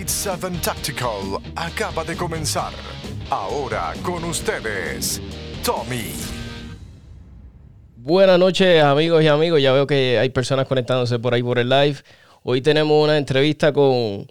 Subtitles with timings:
[0.00, 2.72] Flight 7 Tactical acaba de comenzar.
[3.28, 5.20] Ahora con ustedes,
[5.62, 6.12] Tommy.
[7.96, 11.68] Buenas noches amigos y amigos, ya veo que hay personas conectándose por ahí por el
[11.68, 11.96] live.
[12.42, 14.26] Hoy tenemos una entrevista con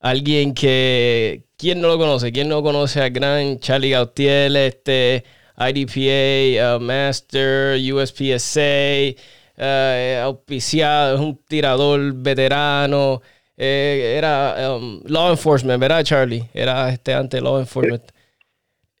[0.00, 2.30] alguien que, ¿quién no lo conoce?
[2.30, 5.24] ¿Quién no conoce al gran Charlie Gautier, este
[5.56, 9.14] IDPA, uh, Master, USPSA,
[9.56, 13.22] uh, auspiciado, es un tirador veterano,
[13.56, 16.44] eh, era um, law enforcement, ¿verdad, Charlie?
[16.52, 18.02] Era este antes law enforcement.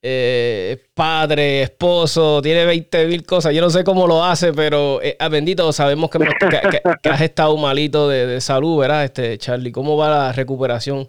[0.06, 3.54] Eh, padre, esposo, tiene 20 mil cosas.
[3.54, 6.18] Yo no sé cómo lo hace, pero eh, ah, bendito, sabemos que,
[7.10, 9.72] has estado malito de, salud, ¿verdad, este Charlie?
[9.72, 11.08] ¿Cómo va la recuperación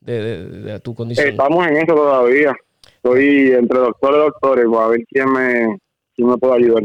[0.00, 1.28] de, tu condición?
[1.28, 2.54] Estamos en eso todavía.
[3.02, 5.78] Estoy entre doctores y doctores, a ver quién me,
[6.14, 6.84] quién me puede ayudar.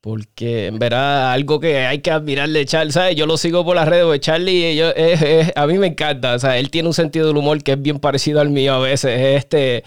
[0.00, 3.16] Porque en verdad algo que hay que admirarle Charlie, ¿sabes?
[3.16, 4.88] Yo lo sigo por las redes de Charlie yo,
[5.56, 7.98] a mí me encanta, o sea, él tiene un sentido del humor que es bien
[7.98, 9.84] parecido al mío a veces, este,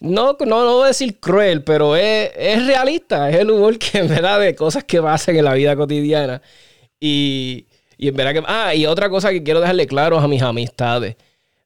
[0.00, 2.30] no, no, no voy a decir cruel, pero es,
[2.66, 6.42] realista, es el humor que en verdad de cosas que pasan en la vida cotidiana
[7.00, 10.42] y, y en verdad que, ah, y otra cosa que quiero dejarle claro a mis
[10.42, 11.16] amistades,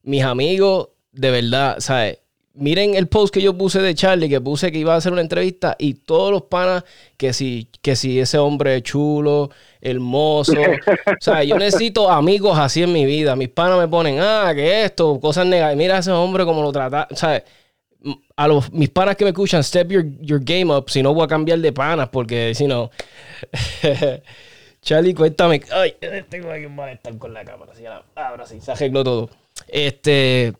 [0.04, 2.20] mis amigos, de verdad, ¿sabes?
[2.58, 5.20] Miren el post que yo puse de Charlie, que puse que iba a hacer una
[5.20, 6.84] entrevista y todos los panas
[7.16, 10.52] que si, que si ese hombre es chulo, hermoso.
[11.06, 13.36] o sea, yo necesito amigos así en mi vida.
[13.36, 15.76] Mis panas me ponen, ah, que esto, cosas negativas.
[15.76, 17.08] Mira a ese hombre como lo trata.
[17.10, 17.42] O sea,
[18.36, 21.24] a los, mis panas que me escuchan, step your, your game up, si no voy
[21.24, 22.90] a cambiar de panas, porque si no.
[24.82, 25.60] Charlie, cuéntame.
[25.72, 25.96] Ay,
[26.28, 27.72] tengo aquí un malestar con la cámara.
[28.14, 29.30] ahora sí, se arregló todo.
[29.66, 30.54] Este.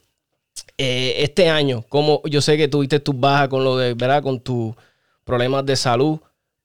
[0.81, 4.23] Eh, este año, como yo sé que tuviste tus bajas con lo de, ¿verdad?
[4.23, 4.77] Con tus
[5.25, 6.20] problemas de salud,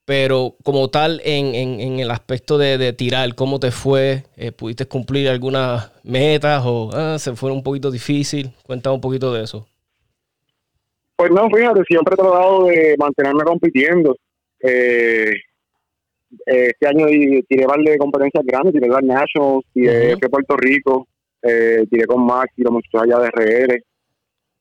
[0.05, 4.23] pero como tal, en, el aspecto de, tirar, ¿cómo te fue?
[4.37, 8.51] Eh, ¿Pudiste cumplir algunas metas o ah, se fue un poquito difícil?
[8.63, 9.65] Cuéntame un poquito de eso.
[11.15, 14.15] Pues no, fíjate, siempre he tratado de mantenerme compitiendo.
[14.59, 15.31] Eh,
[16.45, 17.07] este año
[17.47, 21.07] tiré par de competencias grandes, tiré las Nationals, tiré Puerto Rico,
[21.41, 23.83] tiré con Max, tiré mucho allá de RR.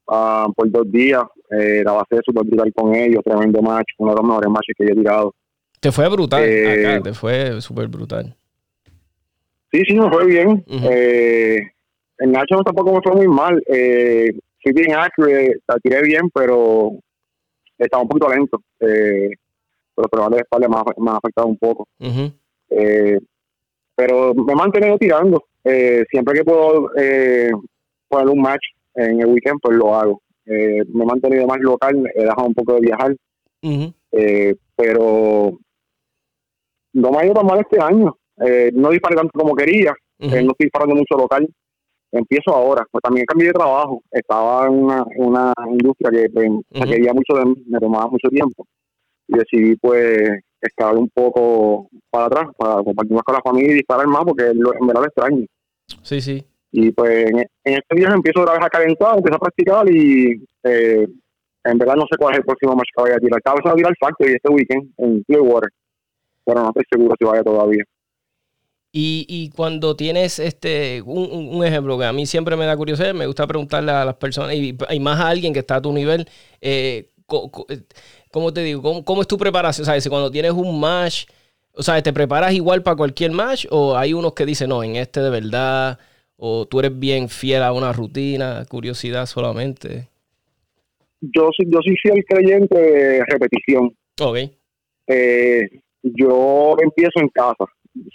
[0.08, 1.22] Ah, por dos días.
[1.50, 4.74] Eh, la base de super brutal con ellos, tremendo match, uno de los mejores matches
[4.76, 5.34] que yo he tirado.
[5.80, 8.34] Te fue brutal, eh, te fue súper brutal.
[9.72, 10.64] Sí, sí, me fue bien.
[10.68, 11.60] eh,
[12.18, 13.62] el Nacho tampoco me fue muy mal.
[13.66, 14.30] Eh,
[14.62, 16.92] fui bien accurate, la tiré bien, pero
[17.78, 18.62] estaba un poquito lento.
[18.80, 19.30] Eh,
[19.94, 21.88] pero problemas de espalda me ha, afectado un poco.
[22.70, 23.18] eh,
[23.94, 25.44] pero me he mantenido tirando.
[25.64, 27.50] Eh, siempre que puedo eh,
[28.08, 28.62] poner un match
[28.94, 30.22] en el weekend, pues lo hago.
[30.46, 33.16] Eh, me he mantenido más local, he dejado un poco de viajar,
[34.12, 35.58] eh, pero
[36.94, 38.16] no me ha ido tan mal este año.
[38.44, 41.48] Eh, no disparé tanto como quería, no estoy disparando mucho local.
[42.10, 44.02] Empiezo ahora, pues también cambié de trabajo.
[44.10, 44.74] Estaba en
[45.16, 46.50] una, industria que pues,
[46.86, 48.66] quería mucho de mí, me tomaba mucho tiempo.
[49.28, 53.76] Y decidí, pues, estar un poco para atrás, para compartir más con la familia y
[53.76, 55.46] disparar más, porque en verdad lo extraño.
[56.02, 56.44] Sí, sí.
[56.72, 61.06] Y pues en, este día empiezo otra vez a calentar, empiezo a practicar y eh,
[61.64, 63.38] en verdad no sé cuál es el próximo match que vaya a tirar.
[63.38, 65.70] Estaba pensando a tirar Factory este weekend en Clearwater,
[66.46, 67.84] pero no estoy seguro si vaya todavía.
[68.90, 73.14] Y, y cuando tienes este un, un, ejemplo que a mí siempre me da curiosidad,
[73.14, 76.26] me gusta preguntarle a las personas y, más a alguien que está a tu nivel,
[76.60, 77.08] eh,
[77.70, 77.82] eh
[78.30, 78.82] ¿cómo te digo?
[78.82, 79.86] ¿Cómo, ¿Cómo, es tu preparación?
[79.86, 80.08] ¿Sabes?
[80.08, 81.26] Cuando tienes un match,
[81.74, 84.96] o sea, ¿te preparas igual para cualquier match o hay unos que dicen, no, en
[84.96, 85.98] este de verdad
[86.44, 90.08] ¿O tú eres bien fiel a una rutina, curiosidad solamente?
[91.20, 93.94] Yo yo soy fiel creyente de repetición.
[94.20, 94.38] Ok.
[95.06, 95.68] Eh,
[96.02, 97.64] yo empiezo en casa.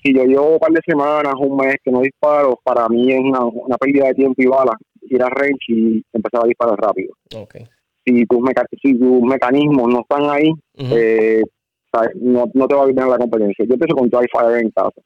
[0.04, 3.20] Si yo llevo un par de semanas, un mes que no disparo, para mí es
[3.22, 7.14] una, pérdida de tiempo y bala ir a range y empezar a disparar rápido.
[7.34, 7.66] Okay.
[8.06, 8.40] Si, tus
[8.84, 11.44] si tus mecanismos no están ahí, eh,
[12.16, 13.64] no, no te va a vivir la competencia.
[13.66, 15.02] Yo empiezo con dry fire en casa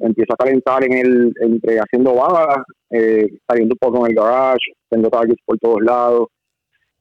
[0.00, 4.72] empiezo a calentar en el, entre haciendo balas, eh, saliendo un poco en el garage,
[4.88, 6.28] tengo targets por todos lados,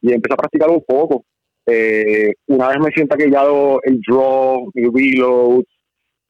[0.02, 1.24] y empiezo a practicar un poco.
[1.66, 5.64] Eh, una vez me siento aquellado el draw, el reload,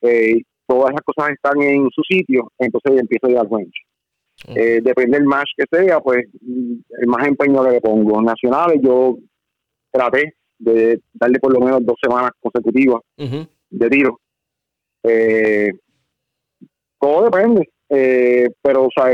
[0.02, 4.82] eh, todas esas cosas están en su sitio, entonces empiezo a ir al range.
[4.82, 8.22] Depende del match que sea, pues el más empeño que le pongo.
[8.22, 9.18] Nacionales, yo
[9.92, 14.20] traté de darle por lo menos dos semanas consecutivas de tiro.
[15.04, 15.72] Eh,
[17.00, 17.70] todo depende.
[17.90, 19.12] Eh, pero, o sea,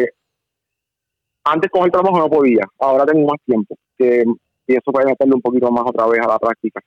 [1.45, 3.77] antes con el trabajo no podía, ahora tengo más tiempo.
[3.97, 4.25] Que
[4.65, 6.81] pienso puede meterle un poquito más otra vez a la práctica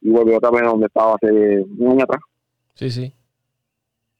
[0.00, 2.22] y volver otra vez a donde estaba hace un año atrás.
[2.74, 3.12] Sí, sí.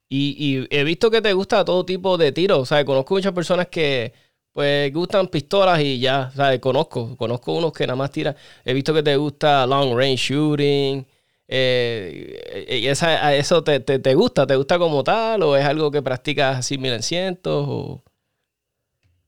[0.09, 2.58] Y, y he visto que te gusta todo tipo de tiros.
[2.58, 4.12] O sea, conozco muchas personas que
[4.53, 6.61] pues gustan pistolas y ya, ¿sabes?
[6.61, 8.37] Conozco, conozco unos que nada más tiran.
[8.65, 11.06] He visto que te gusta long range shooting.
[11.54, 14.46] Eh, ¿Y esa, eso te, te, gusta?
[14.46, 15.43] ¿Te gusta como tal?
[15.43, 17.66] ¿O es algo que practicas así mil en cientos?
[17.69, 18.02] O...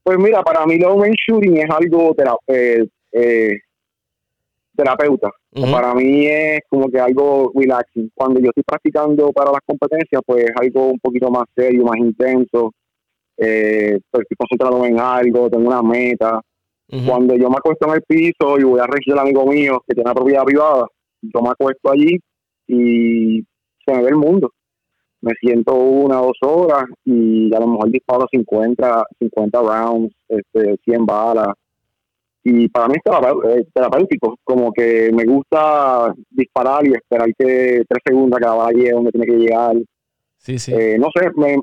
[0.02, 2.16] Pues mira, para mí range shooting es algo
[2.46, 3.58] eh, eh,
[4.74, 5.30] terapeuta.
[5.70, 8.10] Para mí es como que algo relaxing.
[8.14, 11.98] Cuando yo estoy practicando para las competencias, pues es algo un poquito más serio, más
[11.98, 12.72] intenso.
[13.36, 16.40] Eh, pues estoy concentrado en algo, tengo una meta.
[17.06, 19.94] Cuando yo me acuesto en el piso y voy a regir al amigo mío que
[19.94, 20.86] tiene una propiedad privada,
[21.32, 22.18] yo me acuesto allí
[22.66, 23.44] y
[23.84, 24.52] se me ve el mundo.
[25.20, 30.76] Me siento una o dos horas y a lo mejor disparo 50, 50 rounds, este,
[30.84, 31.54] 100 balas
[32.46, 38.38] y para mí es terapéutico, como que me gusta disparar y esperar que tres segundos
[38.38, 39.74] que la bala llegue donde tiene que llegar.
[40.36, 40.74] Sí, sí.
[40.74, 41.56] Eh, no sé, me,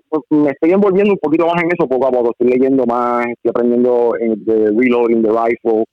[0.49, 4.13] estoy envolviendo un poquito más en eso poco a poco, estoy leyendo más, estoy aprendiendo
[4.19, 5.83] en, de reloading, de rifle.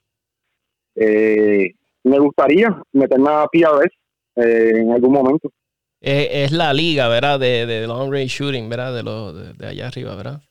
[0.95, 3.91] Eh, me gustaría meterme a PRS
[4.35, 5.49] eh, en algún momento.
[6.01, 7.39] Es, la liga, ¿verdad?
[7.39, 8.95] De, de long range shooting, ¿verdad?
[8.95, 10.41] De, lo, de, allá arriba, ¿verdad?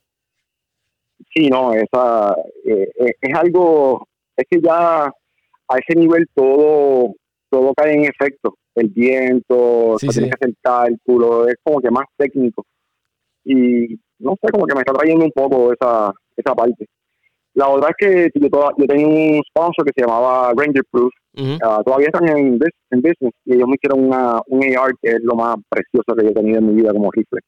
[1.34, 4.06] Sí, no, esa es algo
[4.38, 7.14] es que ya a ese nivel todo
[7.50, 8.54] todo cae en efecto.
[8.74, 12.64] El viento, sí, tienes que hacer cálculo, es como que más técnico.
[13.44, 16.86] Y no sé, como que me está trayendo un poco esa, esa parte.
[17.54, 21.12] La otra es que yo, yo tenía un sponsor que se llamaba Ranger Proof.
[21.62, 22.58] Ah, todavía están en,
[22.90, 26.24] en, business y ellos me hicieron una, un AR que es lo más precioso que
[26.24, 27.40] yo he tenido en mi vida como rifle.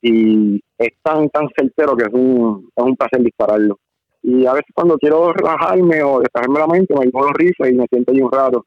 [0.00, 3.78] Y es tan, tan certero que es un, es un placer dispararlo.
[4.22, 7.74] Y a veces cuando quiero relajarme o despejarme la mente, me llevo los rifles y
[7.74, 8.66] me siento ahí un rato.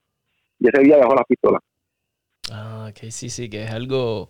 [0.60, 1.62] Y ese día dejo las pistolas.
[2.52, 4.30] Ah, ok, sí, sí, que es algo...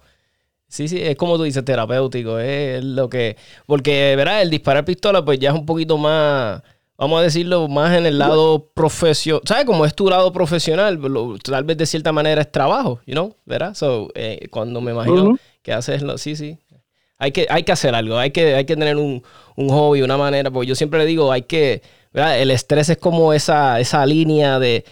[0.67, 3.35] Sí, sí, es como tú dices, terapéutico, es lo que...
[3.65, 6.61] Porque, verás, el disparar pistola pues ya es un poquito más,
[6.99, 9.41] vamos a decirlo, más en el lado profesional.
[9.45, 9.65] ¿Sabes?
[9.65, 10.99] Como es tu lado profesional,
[11.41, 13.73] tal vez de cierta manera es trabajo, you know, ¿verdad?
[13.73, 16.17] So, eh, cuando me imagino que haces lo...
[16.17, 16.57] Sí, sí,
[17.17, 19.23] hay que, hay que hacer algo, hay que, hay que tener un,
[19.55, 21.81] un hobby, una manera, porque yo siempre le digo, hay que,
[22.13, 22.39] ¿verdad?
[22.39, 24.83] el estrés es como esa, esa línea de,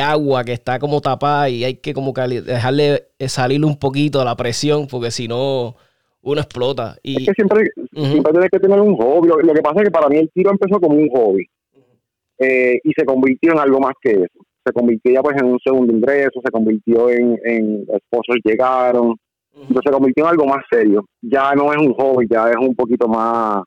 [0.00, 4.36] agua que está como tapada y hay que como dejarle salir un poquito a la
[4.36, 5.74] presión, porque si no,
[6.22, 6.96] uno explota.
[7.02, 9.28] Y, es que siempre, siempre tienes que tener un hobby.
[9.28, 11.46] Lo, que pasa es que para mí el tiro empezó como un hobby
[12.38, 14.46] eh, y se convirtió en algo más que eso.
[14.64, 19.16] Se convirtió ya pues en un segundo ingreso, se convirtió en, en esposos llegaron,
[19.54, 21.06] entonces se convirtió en algo más serio.
[21.22, 23.62] Ya no es un hobby, ya es un poquito más,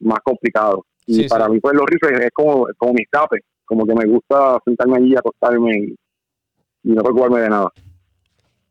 [0.00, 0.84] más complicado.
[1.06, 3.40] Y para mí, pues los rifles es como, como mi escape.
[3.64, 5.96] Como que me gusta sentarme allí, acostarme y,
[6.84, 7.70] no preocuparme de nada.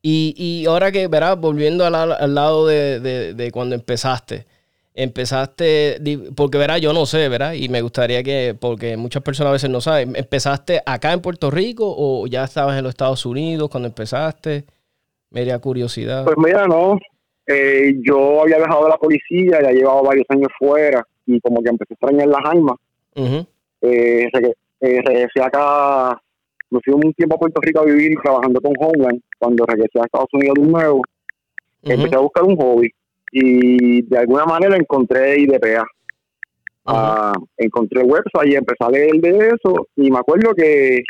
[0.02, 3.00] Y, y ahora que, verás, volviendo al, al lado de,
[3.34, 4.46] de, cuando empezaste,
[4.94, 6.00] empezaste,
[6.36, 7.54] porque verás, yo no sé, ¿verdad?
[7.54, 11.52] Y me gustaría que, porque muchas personas a veces no saben, ¿empezaste acá en Puerto
[11.52, 14.64] Rico o ya estabas en los Estados Unidos cuando empezaste?
[15.32, 16.24] Media curiosidad.
[16.26, 16.98] Pues mira, no.
[17.46, 21.70] Eh, yo había dejado de la policía, ya llevaba varios años fuera y como que
[21.70, 22.76] empecé a extrañar las armas.
[23.16, 24.28] eh,
[24.82, 26.22] eh, regresé acá,
[26.72, 29.22] me fui un tiempo a Puerto Rico a vivir trabajando con Homeland.
[29.38, 31.02] Cuando regresé a Estados Unidos de nuevo,
[31.84, 32.92] empecé a buscar un hobby
[33.32, 35.86] y de alguna manera encontré IDPA.
[36.86, 41.04] Ah, encontré website y empecé a leer de eso y me acuerdo que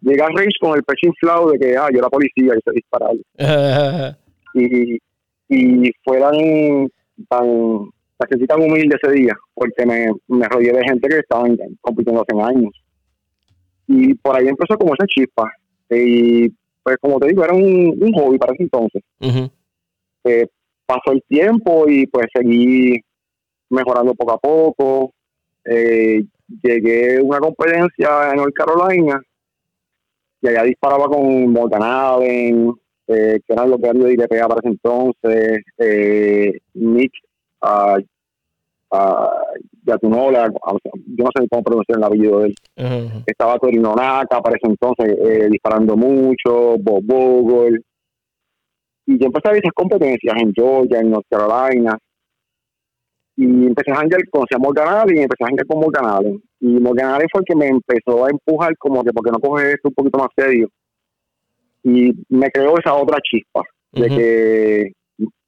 [0.00, 2.72] llegué a Range con el pecho inflado de que, ah, yo era policía y se
[2.72, 3.14] disparar.
[4.54, 4.98] y,
[5.48, 6.88] y fueran
[7.28, 12.22] tan, tan, tan humilde ese día, porque me, me rodeé de gente que estaban compitiendo
[12.22, 12.72] hace años.
[13.88, 15.50] Y por ahí empezó como esa chispa.
[15.90, 16.48] Y
[16.82, 19.02] pues como te digo, era un, un hobby para ese entonces.
[20.24, 20.46] Eh,
[20.86, 23.00] pasó el tiempo y pues seguí
[23.70, 25.12] mejorando poco a poco.
[25.64, 26.24] Eh,
[26.62, 29.20] llegué a una competencia en North Carolina
[30.40, 32.72] y allá disparaba con Morgan Allen,
[33.08, 37.12] eh, que eran los que de IDPA para ese entonces, eh, Nick
[37.62, 38.00] uh,
[39.86, 42.54] Yatunola, yo no sé cómo pronunciar el apellido de él.
[43.24, 47.80] Estaba Torino Naka para ese entonces eh, disparando mucho, Bob Bogle.
[49.06, 51.96] Y yo empecé a ver esas competencias en Georgia, en North Carolina.
[53.36, 56.42] Y empecé a hangar, conocí a Morgan Allen y empecé a hangar con Morgan Allen.
[56.60, 59.74] Y Morgan Allen fue el que me empezó a empujar como que porque no coges
[59.74, 60.68] esto un poquito más serio.
[61.84, 63.62] Y me creó esa otra chispa
[63.92, 64.92] de que,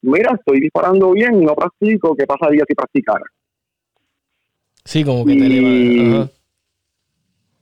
[0.02, 3.25] mira, estoy disparando bien y no practico, ¿qué pasaría si practicara?
[4.88, 6.33] Sí, como que te levanta.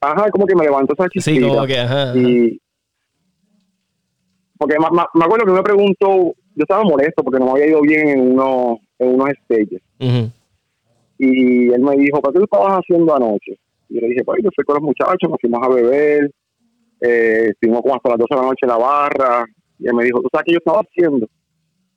[0.00, 0.30] Ajá.
[0.30, 1.32] como que me levantó esa chispa.
[1.32, 2.16] Sí, como que, ajá.
[2.16, 2.60] Y,
[4.56, 8.10] porque me, acuerdo que me preguntó, yo estaba molesto porque no me había ido bien
[8.10, 9.82] en, uno, en unos stages.
[11.18, 13.58] Y él me dijo, ¿para qué estabas haciendo anoche?
[13.88, 16.30] Y yo le dije, pues yo fui con los muchachos, nos fuimos a beber,
[17.00, 19.46] eh, estuvimos como hasta las 12 de la noche en la barra.
[19.80, 21.26] Y él me dijo, ¿tú sabes qué yo estaba haciendo?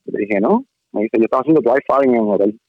[0.06, 0.66] Y le dije, no.
[0.92, 2.60] Me dice, yo estaba haciendo Wi-Fi en el hotel.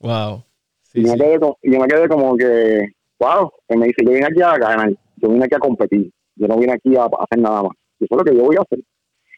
[0.00, 0.44] Wow.
[0.94, 2.86] Y, yo me quedé como que,
[3.18, 3.50] wow.
[3.68, 6.10] Él me dice, yo vine aquí a ganar, yo vine aquí a competir.
[6.36, 7.72] Yo no vine aquí a, hacer nada más.
[8.00, 8.78] Eso es lo que yo voy a hacer.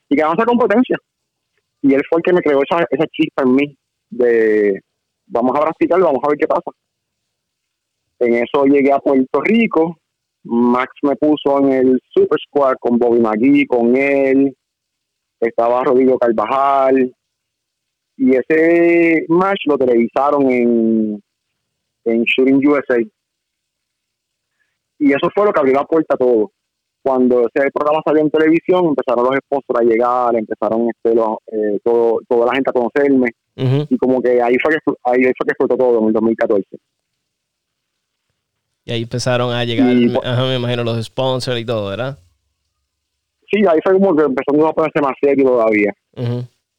[0.08, 0.96] Y ganamos esa competencia.
[1.82, 3.78] Y él fue el que me creó esa, esa chispa en mí
[4.10, 4.80] de
[5.26, 6.70] vamos a practicar, vamos a ver qué pasa.
[8.18, 9.96] En eso llegué a Puerto Rico.
[10.44, 14.56] Max me puso en el Super Squad con Bobby McGee, con él.
[15.40, 17.12] Estaba Rodrigo Carvajal.
[18.16, 21.22] Y ese match lo televisaron en,
[22.06, 22.98] en Shooting USA.
[24.98, 26.52] Y eso fue lo que abrió la puerta a todo.
[27.02, 32.18] Cuando ese programa salió en televisión, empezaron los sponsors a llegar, empezaron este, eh, todo,
[32.28, 35.76] toda la gente a conocerme y como que ahí fue que, ahí fue que explotó
[35.76, 36.66] todo en el 2014.
[38.84, 42.18] Y ahí empezaron a llegar, me imagino, los sponsors y todo, ¿verdad?
[43.50, 45.92] Sí, ahí fue como que empezó a ponerse más serio todavía.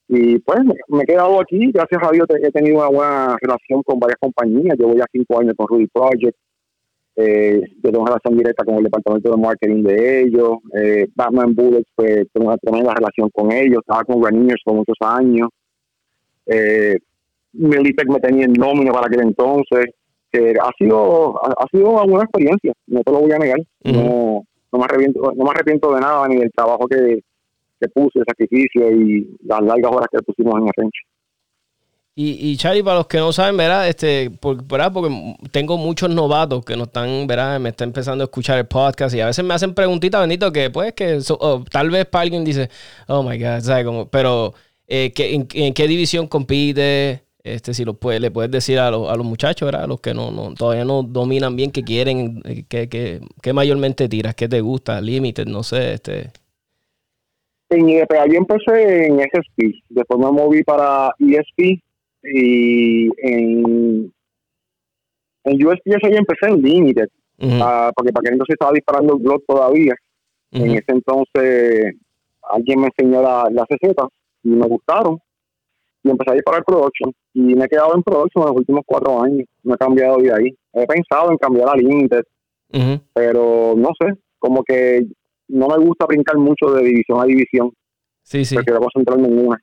[0.10, 4.00] Y pues me, he quedado aquí, gracias a Dios he tenido una buena relación con
[4.00, 4.78] varias compañías.
[4.80, 6.38] Yo voy a cinco años con Ruby Project.
[7.18, 10.58] Eh, yo tengo una relación directa con el departamento de marketing de ellos.
[10.76, 13.80] Eh, Batman Bullets, pues tengo una tremenda relación con ellos.
[13.80, 15.50] Estaba con Raniers por muchos años.
[16.46, 16.98] Eh,
[17.54, 19.88] Militech me tenía en nómina para aquel entonces.
[20.32, 23.60] Que ha sido ha, sido una experiencia, no te lo voy a negar.
[23.86, 27.22] no, no, me arrepiento, no me arrepiento de nada, ni del trabajo que,
[27.80, 31.02] que puse, el sacrificio y las largas horas que pusimos en el rancho.
[32.20, 33.88] Y, y Charlie, para los que no saben, ¿verdad?
[33.88, 34.92] Este, por, ¿verdad?
[34.92, 37.60] Porque tengo muchos novatos que no están, ¿verdad?
[37.60, 40.72] Me están empezando a escuchar el podcast y a veces me hacen preguntitas, bendito, que
[40.72, 42.72] pues que oh, tal vez para alguien dice,
[43.08, 43.86] oh my God, ¿sabes?
[43.86, 44.56] Como, pero
[44.88, 47.24] eh, en, qué división compite?
[47.44, 49.84] Este, si lo puede, le puedes decir a, los, a los muchachos, ¿verdad?
[49.84, 54.10] A los que no, no, todavía no dominan bien, que quieren, eh, que, que, mayormente
[54.10, 56.32] tiras, qué te gusta, límites, no sé, este.
[57.70, 61.82] En IDPA yo empecé en SSP, después me moví para ESP
[62.24, 64.14] y en,
[65.44, 67.10] en USP yo empecé en Limited,
[67.62, 69.96] ah, porque para que entonces estaba disparando el blog todavía.
[70.52, 71.96] En ese entonces
[72.50, 74.08] alguien me enseñó las la recetas
[74.44, 75.20] y me gustaron.
[76.04, 77.12] Y empecé a disparar production.
[77.34, 79.46] Y me he quedado en production en los últimos cuatro años.
[79.64, 80.58] No he cambiado de ahí.
[80.74, 82.24] He pensado en cambiar a Limited,
[83.14, 85.06] pero no sé, como que
[85.48, 87.72] no me gusta brincar mucho de división a división.
[88.24, 88.56] Sí, sí.
[88.56, 89.62] Prefiero concentrarme en una.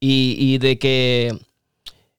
[0.00, 1.32] Y, y de que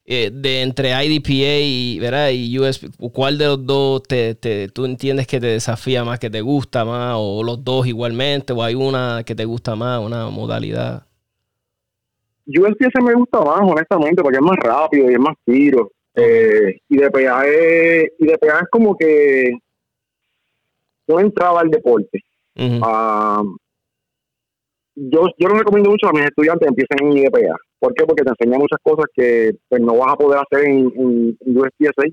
[0.08, 2.30] eh, de entre IDPA y, ¿verdad?
[2.32, 6.30] y USB, ¿cuál de los dos te, te, tú entiendes que te desafía más, que
[6.30, 10.30] te gusta más, o los dos igualmente, o hay una que te gusta más, una
[10.30, 11.08] modalidad?
[12.46, 15.92] USPS me gusta más, honestamente, porque es más rápido y es más tiro.
[16.14, 19.58] Eh, y de es, y de es como que
[21.08, 22.24] no entraba al deporte.
[22.58, 23.44] Ah,
[24.96, 27.58] yo, yo lo recomiendo mucho a mis estudiantes que empiecen en IDPA.
[27.80, 28.06] ¿Por qué?
[28.06, 32.08] Porque te enseña muchas cosas que pues, no vas a poder hacer en, en, USPSA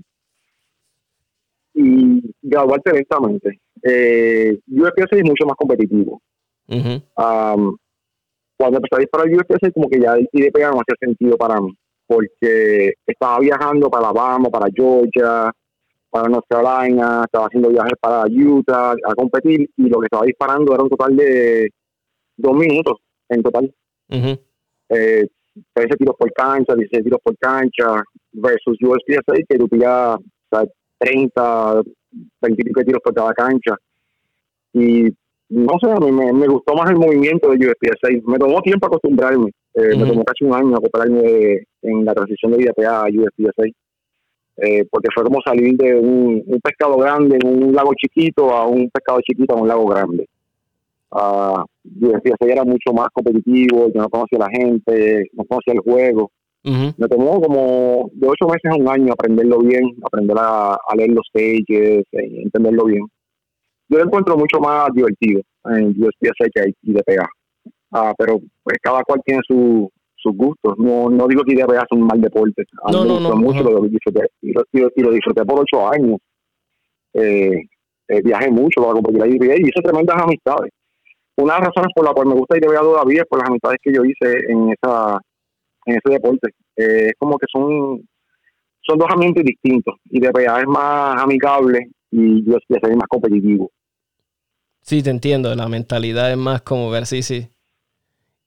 [1.75, 3.61] y graduarte directamente.
[3.83, 6.21] Eh, USPSA es mucho más competitivo.
[6.69, 7.77] Uh
[8.63, 11.77] cuando empecé a disparar USPSA, como que ya el IDPA no hacía sentido para mí,
[12.07, 15.51] porque estaba viajando para Alabama, para Georgia,
[16.13, 20.75] para North Carolina, estaba haciendo viajes para Utah a competir y lo que estaba disparando
[20.75, 21.71] era un total de
[22.37, 22.99] dos minutos
[23.31, 23.75] en total.
[24.91, 25.27] eh,
[25.73, 28.03] 13 tiros por cancha, 16 tiros por cancha,
[28.33, 30.19] versus USPSA que tú pillas
[30.99, 31.83] 30,
[32.43, 33.75] 20 tiros por cada cancha.
[34.75, 35.09] Y
[35.49, 38.09] no sé, a mí me, gustó más el movimiento de USPSA.
[38.27, 39.51] Me tomó tiempo acostumbrarme.
[39.75, 43.65] Eh, me tomó casi un año acostumbrarme en la transición de IDPA a USPSA.
[44.65, 48.89] Eh, porque fue como salir de un, pescado grande en un lago chiquito a un
[48.91, 50.29] pescado chiquito en un lago grande.
[51.11, 51.65] Uh,
[52.01, 56.31] USPSA era mucho más competitivo, yo no conocía a la gente, no conocía el juego.
[56.65, 61.27] Me tomó como de ocho meses a un año aprenderlo bien, aprender a, leer los
[61.27, 63.05] stages, eh, entenderlo bien
[63.93, 67.29] yo lo encuentro mucho más divertido en USPSA que hay IDPA.
[67.91, 69.91] Ah, pero pues cada cual tiene su,
[70.23, 70.75] sus gustos.
[70.79, 72.65] No, no digo que IDPA es un mal deporte.
[72.93, 76.19] no, no, no, mucho, lo disfruté, y, lo, disfruté por ocho años.
[77.15, 77.63] Eh,
[78.09, 80.73] eh, viajé mucho para competir IDPA y hice tremendas amistades.
[81.37, 83.79] Una de las razones por la cual me gusta IDPA todavía es por las amistades
[83.83, 85.19] que yo hice en esa
[85.87, 86.49] en ese deporte.
[86.77, 88.03] Eh, es como que son
[88.83, 89.95] son dos ambientes distintos.
[90.11, 93.71] IDPA es más amigable y USPSA es más competitivo.
[94.81, 95.55] Sí, te entiendo.
[95.55, 97.49] La mentalidad es más como ver, sí, sí.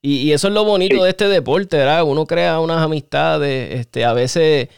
[0.06, 2.04] Y, eso es lo bonito de este deporte, ¿verdad?
[2.04, 4.70] Uno crea unas amistades, este, a veces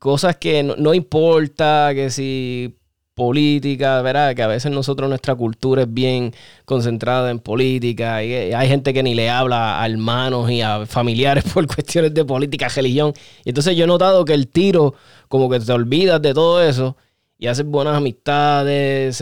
[0.00, 2.74] cosas que no, importa, que si
[3.14, 4.34] política, ¿verdad?
[4.34, 6.34] Que a veces nosotros nuestra cultura es bien
[6.64, 11.44] concentrada en política y hay gente que ni le habla a hermanos y a familiares
[11.54, 13.12] por cuestiones de política, religión.
[13.44, 14.94] Y entonces yo he notado que el tiro,
[15.28, 16.96] como que te olvidas de todo eso
[17.42, 19.20] y haces buenas amistades,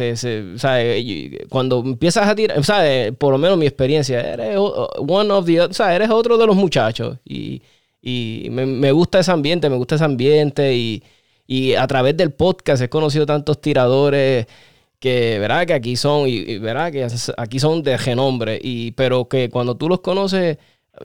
[1.49, 3.13] cuando empiezas a tirar, ¿sabes?
[3.17, 7.63] por lo menos mi experiencia, eres one of the, eres otro de los muchachos y,
[8.51, 13.25] me, gusta ese ambiente, me gusta ese ambiente y, a través del podcast he conocido
[13.25, 14.47] tantos tiradores
[14.99, 15.67] que, ¿verdad?
[15.67, 16.93] Que aquí son, y, ¿verdad?
[16.93, 17.07] Que
[17.39, 20.59] aquí son de renombre, y, pero que cuando tú los conoces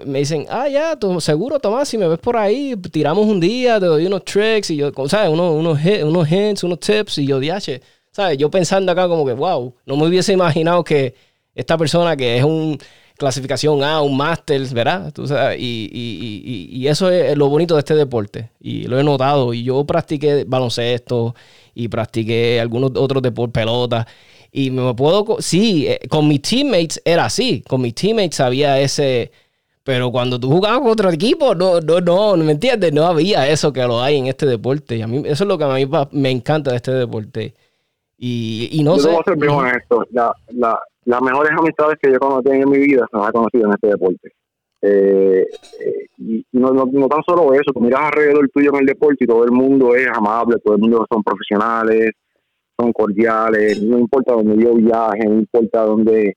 [0.06, 3.80] me dicen, ah, ya, tú, seguro, Tomás, si me ves por ahí, tiramos un día,
[3.80, 5.30] te doy unos tricks y yo, ¿sabes?
[5.30, 8.38] Unos, unos, unos hints, unos tips y yo, diache, ¿sabes?
[8.38, 11.16] Yo pensando acá como que, wow, no me hubiese imaginado que
[11.54, 12.78] esta persona que es un
[13.18, 15.12] clasificación A, un máster, ¿verdad?
[15.14, 18.52] Tú sabes, y, y, y, y, eso es lo bonito de este deporte.
[18.60, 19.54] Y lo he notado.
[19.54, 21.36] Y yo practiqué baloncesto
[21.74, 24.06] y practiqué algunos otros deportes, pelota.
[24.52, 27.62] Y me puedo, sí, eh, con mis teammates era así.
[27.68, 29.32] Con mis teammates había ese
[29.86, 32.92] pero cuando tú jugabas con otro equipo, no, no, no, ¿me entiendes?
[32.92, 34.98] No había eso que lo hay en este deporte.
[34.98, 37.54] Y a mí, eso es lo que a mí me encanta de este deporte.
[38.18, 39.16] Y, y no yo sé.
[39.16, 40.04] A ser honesto.
[40.10, 43.68] La, la, las mejores amistades que yo conocí en mi vida se las he conocido
[43.68, 44.32] en este deporte.
[44.82, 45.48] Eh,
[45.80, 49.24] eh, y no, no, no, tan solo eso, tú miras alrededor tuyo en el deporte
[49.24, 52.10] y todo el mundo es amable, todo el mundo son profesionales,
[52.76, 56.36] son cordiales, no importa donde yo viaje, no importa donde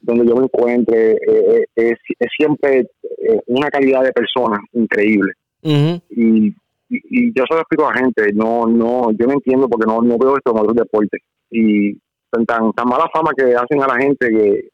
[0.00, 2.86] donde yo me encuentre, eh, eh, es, siempre
[3.18, 5.32] eh, una calidad de persona increíble.
[5.62, 6.54] y,
[6.88, 10.00] y, yo se lo explico a la gente, no, no, yo no entiendo porque no,
[10.00, 11.20] no veo esto en otros deportes.
[11.50, 11.94] Y
[12.30, 14.68] tan, tan mala fama que hacen a la gente que,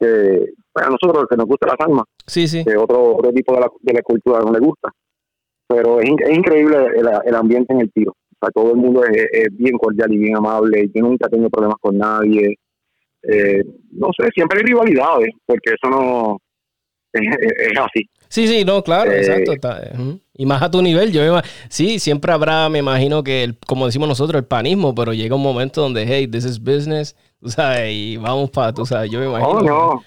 [0.00, 2.64] que a nosotros que nos gusta las armas, sí, sí.
[2.64, 4.90] que otro, otro tipo de la, de la cultura no le gusta.
[5.66, 8.12] Pero es, es increíble el, el, ambiente en el tiro.
[8.12, 10.90] O sea, todo el mundo es, es bien cordial y bien amable.
[10.94, 12.58] Yo nunca tengo problemas con nadie
[13.28, 16.38] eh, no sé, siempre hay rivalidades, porque eso no
[17.12, 18.08] es, así.
[18.28, 19.52] Sí, sí, no, claro, eh, exacto.
[20.34, 21.22] Y más a tu nivel, yo
[21.68, 25.42] sí, siempre habrá, me imagino que, el, como decimos nosotros, el panismo, pero llega un
[25.42, 29.26] momento donde, hey, this is business, tú sabes, y vamos para, tú sabes, yo me
[29.26, 29.60] imagino.
[29.60, 30.02] No, no.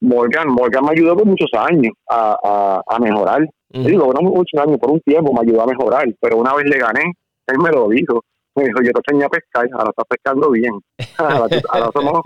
[0.00, 3.48] Morgan, Morgan me ayudó por muchos años a, a, mejorar.
[3.70, 6.78] Digo, no muchos años, por un tiempo me ayudó a mejorar, pero una vez le
[6.78, 7.12] gané,
[7.46, 8.22] él me lo dijo
[8.54, 10.72] me dijo, yo te enseñé a pescar, ahora estás pescando bien.
[11.18, 12.22] ahora, somos,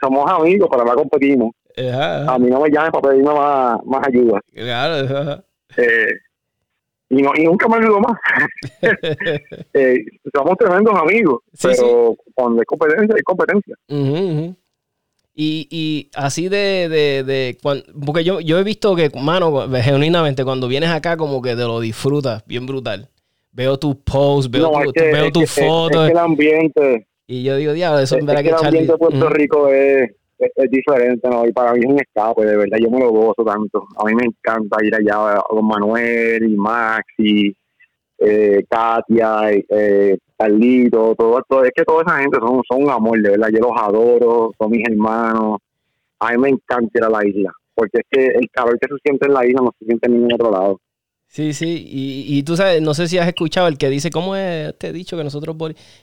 [0.00, 1.52] somos amigos, pero ahora competimos.
[1.76, 4.40] A mí no me llames para pedirme más, más ayuda.
[4.52, 5.44] Claro.
[5.76, 6.12] Eh,
[7.10, 8.18] y, no, y nunca me ayudó más.
[9.74, 10.04] eh,
[10.34, 13.76] somos tremendos amigos, pero cuando hay competencia, hay competencia.
[15.40, 17.58] Y, y así de, de, de
[18.04, 21.78] porque yo, yo he visto que, mano, genuinamente, cuando vienes acá, como que te lo
[21.78, 23.08] disfrutas bien brutal
[23.52, 24.70] veo tus posts, veo,
[25.32, 26.06] tus fotos.
[26.06, 27.06] Es el ambiente.
[27.26, 30.70] Y yo digo, diablo, eso es, verdad que, El ambiente de Puerto Rico es, es,
[30.70, 31.46] diferente, ¿no?
[31.46, 33.86] Y para mí es un escape, de verdad, yo me lo gozo tanto.
[33.98, 37.52] A mí me encanta ir allá con Manuel y Max y
[38.18, 41.64] eh, Katia, y, eh, Carlito, todo, todo.
[41.64, 43.48] Es que toda esa gente son, son un amor, de verdad.
[43.52, 45.58] Yo los adoro, son mis hermanos.
[46.20, 48.94] A mí me encanta ir a la isla, porque es que el calor que se
[49.04, 50.80] siente en la isla no se siente en ningún otro lado.
[51.28, 54.34] Sí, sí, y, y, tú sabes, no sé si has escuchado el que dice, ¿cómo
[54.34, 55.56] es este dicho que nosotros,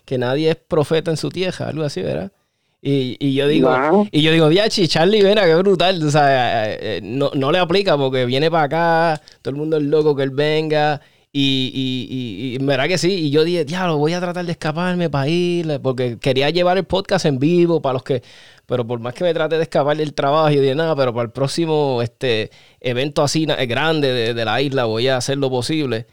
[0.06, 2.32] que nadie es profeta en su tierra, algo así, ¿verdad?
[2.80, 7.00] Y, y yo digo, y yo digo, Viachi, Charlie Vena, qué brutal, sea, eh, eh,
[7.04, 10.30] no, no le aplica porque viene para acá, todo el mundo es loco que él
[10.30, 11.02] venga,
[11.38, 13.12] y, y, y, verdad que sí.
[13.12, 16.86] Y yo dije, diablo, voy a tratar de escaparme para ir, porque quería llevar el
[16.86, 18.24] podcast en vivo para los que.
[18.66, 21.26] Pero por más que me trate de escapar del trabajo, yo dije, nada, pero para
[21.26, 26.08] el próximo este, evento así grande de, de, la isla voy a hacer lo posible.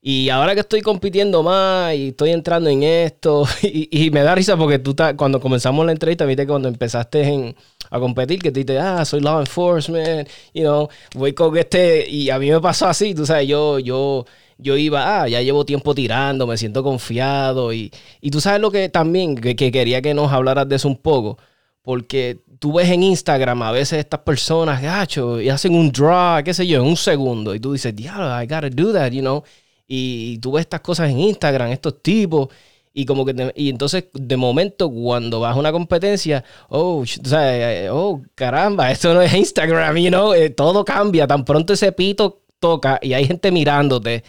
[0.00, 4.56] Y ahora que estoy compitiendo más y estoy entrando en esto, y, me da risa
[4.56, 7.56] porque tú cuando comenzamos la entrevista, viste que cuando empezaste en,
[7.90, 12.30] a competir, que te dices, ah, soy law enforcement, you know, voy con este, y
[12.30, 14.24] a mí me pasó así, tú sabes, yo, yo
[14.58, 17.72] yo iba, ah, ya llevo tiempo tirando, me siento confiado.
[17.72, 17.90] Y,
[18.20, 21.38] y tú sabes lo que también, que, quería que nos hablaras de eso un poco,
[21.82, 26.52] porque tú ves en Instagram a veces estas personas, gacho, y hacen un draw, qué
[26.52, 29.42] sé yo, en un segundo, y tú dices, diablo, I gotta do that, you know.
[29.86, 32.48] Y, tú ves estas cosas en Instagram, estos tipos,
[32.92, 37.84] y como que y entonces de momento cuando vas a una competencia, oh, o sea,
[37.84, 41.92] eh, oh, caramba, esto no es Instagram, you know, eh, todo cambia, tan pronto ese
[41.92, 44.24] pito toca y hay gente mirándote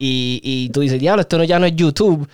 [0.00, 2.26] y, y tú dices, diablo, esto no, ya no es YouTube.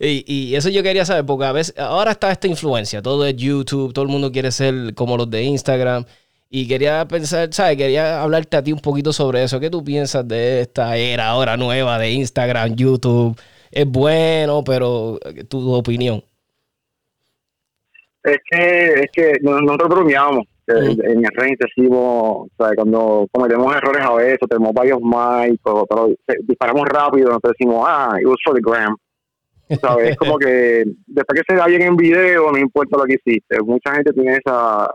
[0.00, 3.36] Y, y, eso yo quería saber, porque a veces, ahora está esta influencia, todo es
[3.36, 6.04] YouTube, todo el mundo quiere ser como los de Instagram.
[6.50, 7.76] Y quería pensar, ¿sabes?
[7.78, 9.60] Quería hablarte a ti un poquito sobre eso.
[9.60, 13.40] ¿Qué tú piensas de esta era ahora nueva de Instagram, YouTube?
[13.70, 16.22] ¿Es bueno, pero tu opinión?
[18.24, 20.04] Es que, es que nosotros
[20.66, 26.10] en el red intensivo, cuando cometemos errores a veces, tenemos varios mics, pero,
[26.42, 28.96] disparamos rápido, nosotros decimos, ah, it was for the gram.
[29.80, 30.10] ¿Sabes?
[30.10, 33.60] Es como que después que se da bien en video, no importa lo que hiciste.
[33.62, 34.88] Mucha gente tiene esa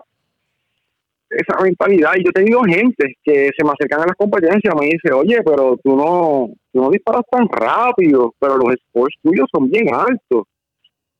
[1.29, 2.11] esa mentalidad.
[2.15, 5.11] Y yo he tenido gente que se me acercan a las competencias y me dice,
[5.13, 9.93] oye, pero tú no, tú no disparas tan rápido, pero los scores tuyos son bien
[9.93, 10.43] altos.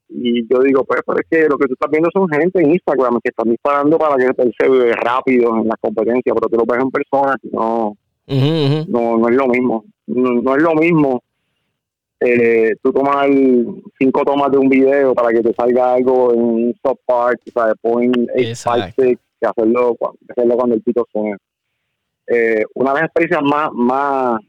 [0.09, 2.71] Y yo digo, pues, pero es que lo que tú estás viendo son gente en
[2.71, 6.65] Instagram que están disparando para que se ve rápido en las competencias, pero tú lo
[6.65, 9.85] ves en persona no, no, no es lo mismo.
[10.07, 11.21] No, es lo mismo
[12.19, 13.29] eh, tú tomar
[13.99, 17.51] cinco tomas de un video para que te salga algo en un soft part, o
[17.51, 19.95] sea, point 856, que hacerlo,
[20.29, 21.37] hacerlo cuando el pito suena.
[22.27, 24.39] Eh, una de las experiencias más, más,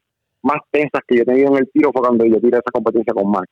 [0.43, 3.13] más tensas que yo he tenido en el tiro fue cuando yo tiré esa competencia
[3.13, 3.49] con Max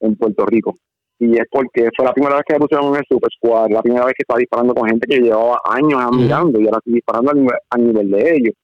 [0.00, 0.74] en Puerto Rico.
[1.18, 3.82] Y es porque fue la primera vez que me pusieron en el Super Squad, la
[3.82, 7.30] primera vez que estaba disparando con gente que llevaba años admirando y ahora estoy disparando
[7.70, 8.54] al nivel, de ellos.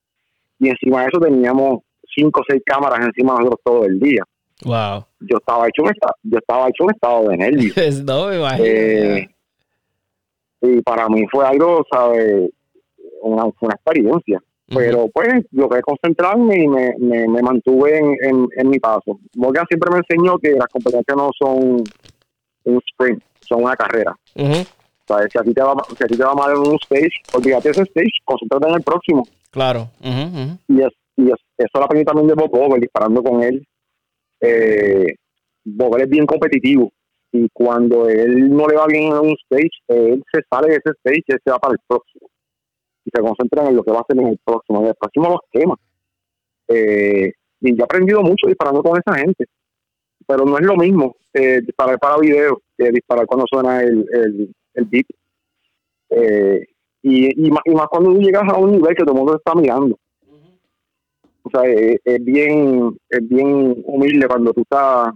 [0.58, 1.80] Y encima de eso teníamos
[2.14, 4.24] cinco o seis cámaras encima de nosotros todo el día.
[4.64, 5.04] Wow.
[5.20, 7.76] Yo estaba hecho un estado, yo estaba hecho un estado de nervios.
[8.04, 8.66] no me imagino.
[8.66, 9.28] Eh,
[10.62, 12.50] y para mí fue algo, ¿sabes?
[13.22, 14.42] Una, una experiencia.
[14.72, 19.18] Pero pues lo que es concentrarme y me, me, mantuve en, en, mi paso.
[19.34, 21.82] Morgan siempre me enseñó que las competencias no son
[22.64, 24.16] un sprint, son una carrera.
[25.07, 25.29] ¿Sabes?
[25.33, 27.70] Si a, ti te va, si a ti te va mal en un stage, olvídate
[27.70, 29.27] ese stage, concéntrate en el próximo.
[29.51, 29.90] Claro.
[30.01, 33.66] Y, es, y es, eso lo aprendí también de Bob disparando con él.
[34.40, 35.14] Eh,
[35.64, 36.92] Bob es bien competitivo
[37.33, 40.90] y cuando él no le va bien en un stage, él se sale de ese
[40.99, 42.29] stage y él se va para el próximo.
[43.05, 44.81] Y se concentra en lo que va a hacer en el próximo.
[44.81, 45.77] En el próximo los quema.
[46.68, 49.46] Eh, y yo he aprendido mucho disparando con esa gente.
[50.30, 54.54] Pero no es lo mismo eh, disparar para video que disparar cuando suena el, el,
[54.74, 55.06] el beat.
[56.10, 56.68] Eh,
[57.02, 59.36] y, y, más, y, más, cuando tú llegas a un nivel que todo el mundo
[59.36, 59.98] está mirando.
[61.42, 65.08] O sea, es, es, bien es bien humilde cuando tú estás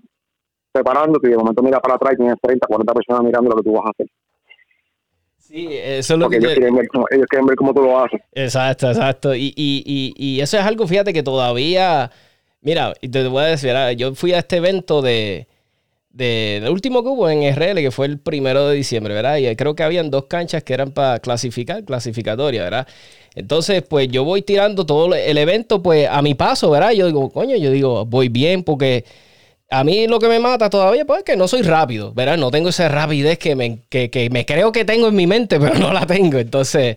[0.73, 3.63] preparándote y de momento mira para atrás y tienes 30, 40 personas mirando lo que
[3.63, 4.07] tú vas a hacer.
[5.39, 8.21] Sí, eso es lo que ellos, quieren ver, ellos quieren ver cómo tú lo haces.
[8.33, 9.33] Exacto, exacto.
[9.33, 12.11] Y, y, y, y eso es algo, fíjate, que todavía...
[12.65, 15.47] Mira, te voy a decir, yo fui a este evento de,
[16.11, 19.37] de, del último que hubo en RL, que fue el primero de diciembre, ¿verdad?
[19.37, 22.89] Y creo que habían dos canchas que eran para clasificar, clasificatoria, ¿verdad?
[23.35, 26.93] Entonces, pues yo voy tirando todo el evento, pues a mi paso, ¿verdad?
[26.93, 29.05] Yo digo, coño, yo digo, voy bien porque
[29.71, 32.39] a mí lo que me mata todavía pues, es que no soy rápido, ¿verdad?
[32.39, 35.75] No tengo esa rapidez que me, que, me creo que tengo en mi mente, pero
[35.79, 36.39] no la tengo.
[36.39, 36.97] Entonces,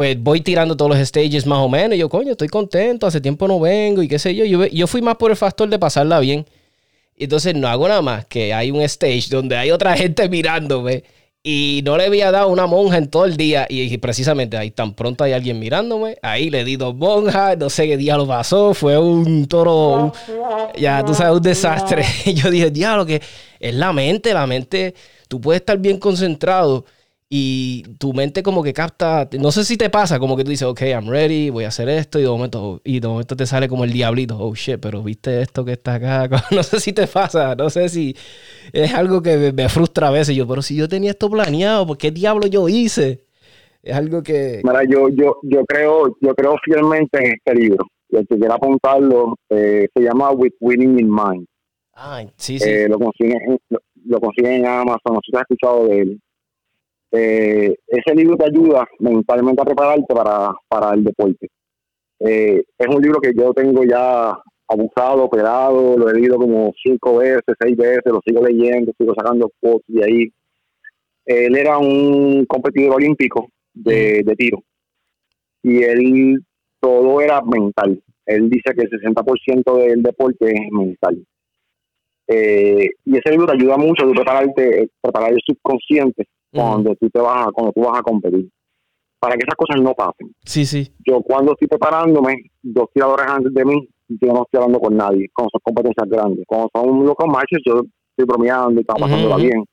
[0.00, 1.94] pues voy tirando todos los stages más o menos.
[1.94, 4.46] Y yo, coño, estoy contento, hace tiempo no vengo y qué sé yo.
[4.46, 6.46] Yo, yo fui más por el factor de pasarla bien.
[7.18, 11.04] Entonces no hago nada más que hay un stage donde hay otra gente mirándome
[11.42, 13.66] y no le había dado una monja en todo el día.
[13.68, 16.16] Y, precisamente ahí tan pronto hay alguien mirándome.
[16.22, 17.58] Ahí le di dos monjas.
[17.58, 18.72] No sé qué diablo pasó.
[18.72, 20.14] Fue un toro.
[20.78, 22.06] ya tú sabes, un desastre.
[22.24, 23.20] Y yo dije, diablo, que
[23.60, 24.32] es la mente.
[24.32, 24.94] La mente.
[25.28, 26.86] Tú puedes estar bien concentrado
[27.32, 30.66] y tu mente como que capta, no sé si te pasa, como que tú dices,
[30.66, 33.68] ok, I'm ready, voy a hacer esto y de momento, y de momento te sale
[33.68, 37.06] como el diablito, oh shit, pero viste esto que está acá, no sé si te
[37.06, 38.16] pasa, no sé si
[38.72, 41.98] es algo que me, frustra a veces, yo, pero si yo tenía esto planeado, ¿por
[41.98, 43.22] qué diablo yo hice?
[43.80, 44.60] Es algo que...
[44.64, 48.56] Mira, yo, yo, yo creo, yo creo fielmente en este libro, y el que quiera
[48.56, 51.46] apuntarlo, eh, se llama With Winning in Mind.
[51.94, 52.68] Ah, sí, sí.
[52.68, 53.38] Eh, lo, consiguen,
[53.68, 56.20] lo, lo consiguen en Amazon, no sé si has escuchado de él
[57.12, 61.48] eh, ese libro te ayuda mentalmente a prepararte para, para el deporte.
[62.20, 64.36] Eh, es un libro que yo tengo ya
[64.68, 69.50] abusado, operado, lo he leído como cinco veces, seis veces, lo sigo leyendo, sigo sacando
[69.60, 70.32] fotos de ahí.
[71.24, 74.62] Él era un competidor olímpico de, de tiro
[75.62, 76.44] y él
[76.80, 78.02] todo era mental.
[78.26, 81.24] Él dice que el 60% del deporte es mental.
[82.32, 87.20] Eh, y ese libro te ayuda mucho a prepararte, preparar el subconsciente cuando tú te
[87.20, 88.48] vas a, cuando tú vas a competir
[89.18, 90.32] para que esas cosas no pasen.
[90.44, 90.92] Sí, sí.
[91.04, 95.28] Yo cuando estoy preparándome, dos tiradores antes de mí, yo no estoy hablando con nadie,
[95.32, 96.44] con son competencias grandes.
[96.46, 99.64] Cuando son locos matches, yo estoy bromeando y estamos pasándola bien.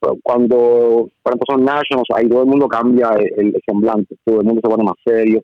[0.00, 4.46] Pero cuando, por ejemplo, son nationals, ahí todo el mundo cambia el, semblante, todo el
[4.46, 5.42] mundo se pone más serio.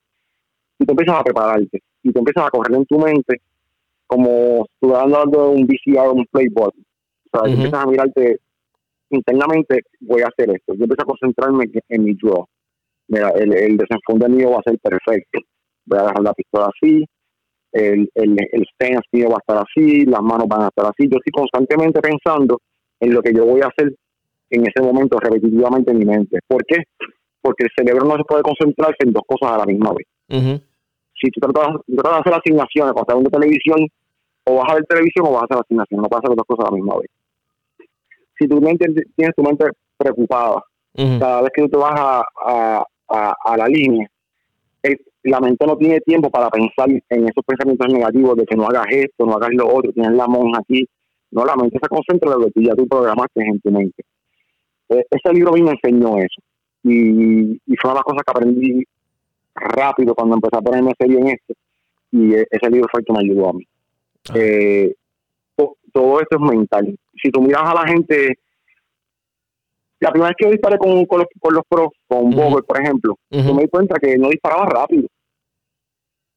[0.78, 3.40] Y tú empiezas a prepararte, y tú empiezas a correr en tu mente
[4.12, 6.70] como dando un VCR o un playboy.
[7.32, 8.36] O sea, empiezas a mirarte
[9.10, 10.74] internamente voy a hacer esto.
[10.74, 12.46] Yo empiezo a concentrarme en mi draw.
[13.08, 15.40] mira, el, el desenfunde mío va a ser perfecto.
[15.86, 17.04] Voy a dejar la pistola así,
[17.72, 21.08] el, el, el stance mío va a estar así, las manos van a estar así.
[21.08, 22.60] Yo estoy constantemente pensando
[23.00, 23.92] en lo que yo voy a hacer
[24.50, 26.38] en ese momento repetitivamente en mi mente.
[26.46, 26.76] ¿Por qué?
[27.40, 30.06] Porque el cerebro no se puede concentrarse en dos cosas a la misma vez.
[31.20, 33.88] Si tú tratas, de hacer asignaciones cuando estás viendo televisión,
[34.44, 36.66] o vas a ver televisión o vas a hacer asignaciones, no puedes hacer dos cosas
[36.66, 37.10] a la misma vez.
[38.38, 40.62] Si tu mente tienes tu mente preocupada,
[40.94, 44.08] cada vez que tú te vas a, a, la línea,
[45.24, 48.86] la mente no tiene tiempo para pensar en esos pensamientos negativos de que no hagas
[48.90, 50.84] esto, no hagas lo otro, tienes la monja aquí.
[51.30, 54.04] No, la mente se concentra en lo que ya tú programaste en tu mente.
[54.88, 56.42] E, ese libro a mí me enseñó eso.
[56.82, 58.84] Y, fue una de las cosas que aprendí
[59.54, 61.54] rápido cuando empecé a ponerme serio en esto.
[62.10, 63.66] Y e, ese libro fue el que me ayudó a mí.
[64.30, 64.34] Ah.
[64.36, 64.94] Eh,
[65.92, 66.96] todo esto es mental.
[67.22, 68.38] Si tú miras a la gente
[70.02, 72.80] la primera vez que yo disparé con, con, los, con los pros, con uh por
[72.80, 75.06] ejemplo, yo me di cuenta que no disparaba rápido.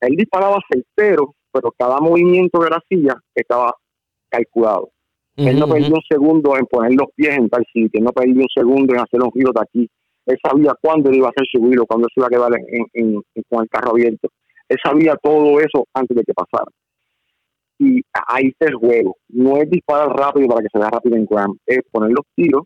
[0.01, 3.73] Él disparaba certero, pero cada movimiento de la silla estaba
[4.29, 4.91] calculado.
[5.35, 8.41] Él no perdió un segundo en poner los pies en tal sitio, él no perdió
[8.41, 9.89] un segundo en hacer un giro de aquí.
[10.27, 12.51] Él sabía cuándo él iba a hacer su giro, cuándo se iba a quedar
[12.93, 14.29] en, con el carro abierto.
[14.69, 16.69] Él sabía todo eso antes de que pasara.
[17.77, 19.17] Y ahí está el juego.
[19.29, 22.63] No es disparar rápido para que se vea rápido en Gram, es poner los tiros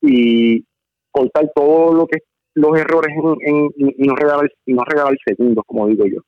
[0.00, 0.64] y
[1.10, 2.18] cortar todo lo que
[2.54, 6.20] los errores en, y no regalar y no regalar segundos como digo yo.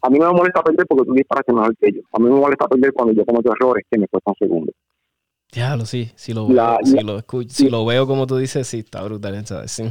[0.00, 2.40] A mí no me molesta perder porque tú disparas mejor que yo a mí me
[2.40, 4.74] molesta perder cuando yo cometo errores que me cuestan segundos.
[5.52, 8.78] Ya lo sí si lo veo, si, lo si lo veo como tú dices sí
[8.78, 9.82] está brutal ¿sabes?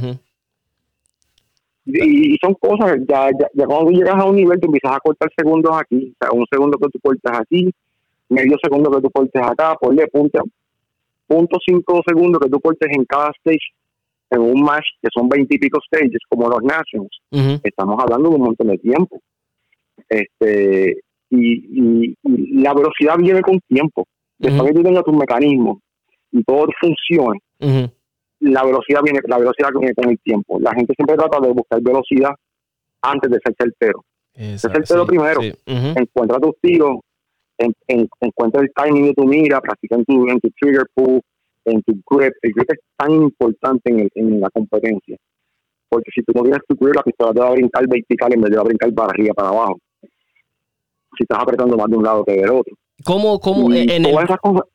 [1.86, 5.30] Y, son cosas ya, ya, cuando tú llegas a un nivel tú empiezas a cortar
[5.36, 7.70] segundos aquí o sea un segundo que tú cortas aquí
[8.28, 10.40] medio segundo que tú cortes acá ponle punta
[11.26, 13.74] punto cinco segundos que tú cortes en cada stage
[14.30, 17.20] en un match que son veintipico stages como los Nations,
[17.62, 19.20] estamos hablando de un montón de tiempo.
[20.08, 20.98] Este
[21.30, 24.06] y, la velocidad viene con tiempo.
[24.38, 25.78] Después que tú tengas tus mecanismos
[26.32, 27.40] y todo funcione,
[28.44, 30.58] la velocidad viene, la velocidad viene con el tiempo.
[30.60, 32.30] La gente siempre trata de buscar velocidad
[33.02, 34.04] antes de ser certero.
[34.34, 35.40] Ser certero primero.
[35.66, 36.98] Encuentra tus tiros,
[37.58, 37.72] en,
[38.20, 41.20] encuentra el timing de tu mira, practica en tu, en tu trigger pull,
[41.64, 42.34] en tu grip.
[42.42, 45.16] El grip es tan importante en, en la competencia.
[45.88, 48.40] Porque si tú no tienes tu grip, la pistola te va a brincar vertical en
[48.40, 49.78] vez de va a brincar para arriba, para abajo.
[51.16, 52.74] Si estás apretando más de un lado que del otro.
[53.02, 54.16] ¿Cómo, cómo en, el,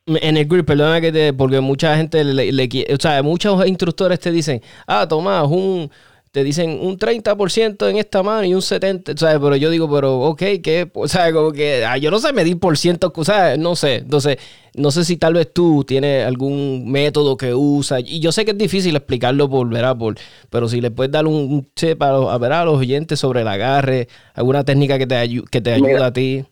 [0.08, 4.20] en el grip, perdona que te, porque mucha gente le, le, o sea, muchos instructores
[4.20, 5.90] te dicen, ah, Tomás, un,
[6.32, 9.40] te dicen un 30% en esta mano y un 70%, ¿sabes?
[9.42, 10.90] Pero yo digo, pero ok, ¿qué?
[10.94, 13.58] O sea, como que ah, yo no sé medir por ciento, ¿sabes?
[13.58, 13.96] No sé.
[13.96, 14.38] Entonces,
[14.76, 18.04] no sé si tal vez tú tienes algún método que usas.
[18.06, 19.98] Y yo sé que es difícil explicarlo por, ¿verdad?
[19.98, 20.18] Por,
[20.50, 23.48] pero si le puedes dar un, che para a, ver, a los oyentes sobre el
[23.48, 26.46] agarre, alguna técnica que te, que te ayuda a ti.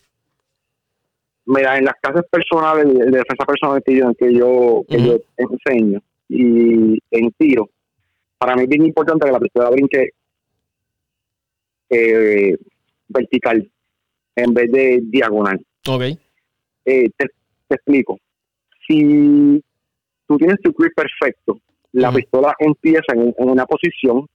[1.47, 6.01] Mira, en las clases personales, de defensa personal que yo, que yo, que yo enseño
[6.27, 7.69] y en tiro,
[8.37, 10.09] para mí es bien importante que la pistola brinque
[11.89, 12.57] eh,
[13.07, 13.71] vertical
[14.35, 15.65] en vez de diagonal.
[15.87, 16.01] Ok.
[16.83, 17.27] Eh, te,
[17.69, 18.17] explico.
[18.85, 19.63] Si
[20.27, 21.61] tú tienes tu grip perfecto,
[21.93, 24.27] la pistola empieza en, una posición,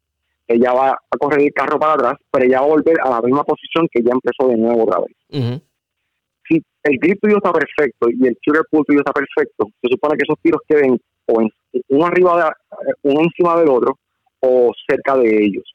[0.48, 3.20] ella va a correr el carro para atrás, pero ella va a volver a la
[3.20, 5.62] misma posición que ya empezó de nuevo otra vez.
[6.48, 10.16] Si el grip tuyo está perfecto y el trigger pull tuyo está perfecto, se supone
[10.16, 11.50] que esos tiros queden o en
[11.88, 13.98] uno arriba de, uno encima del otro
[14.40, 15.74] o cerca de ellos.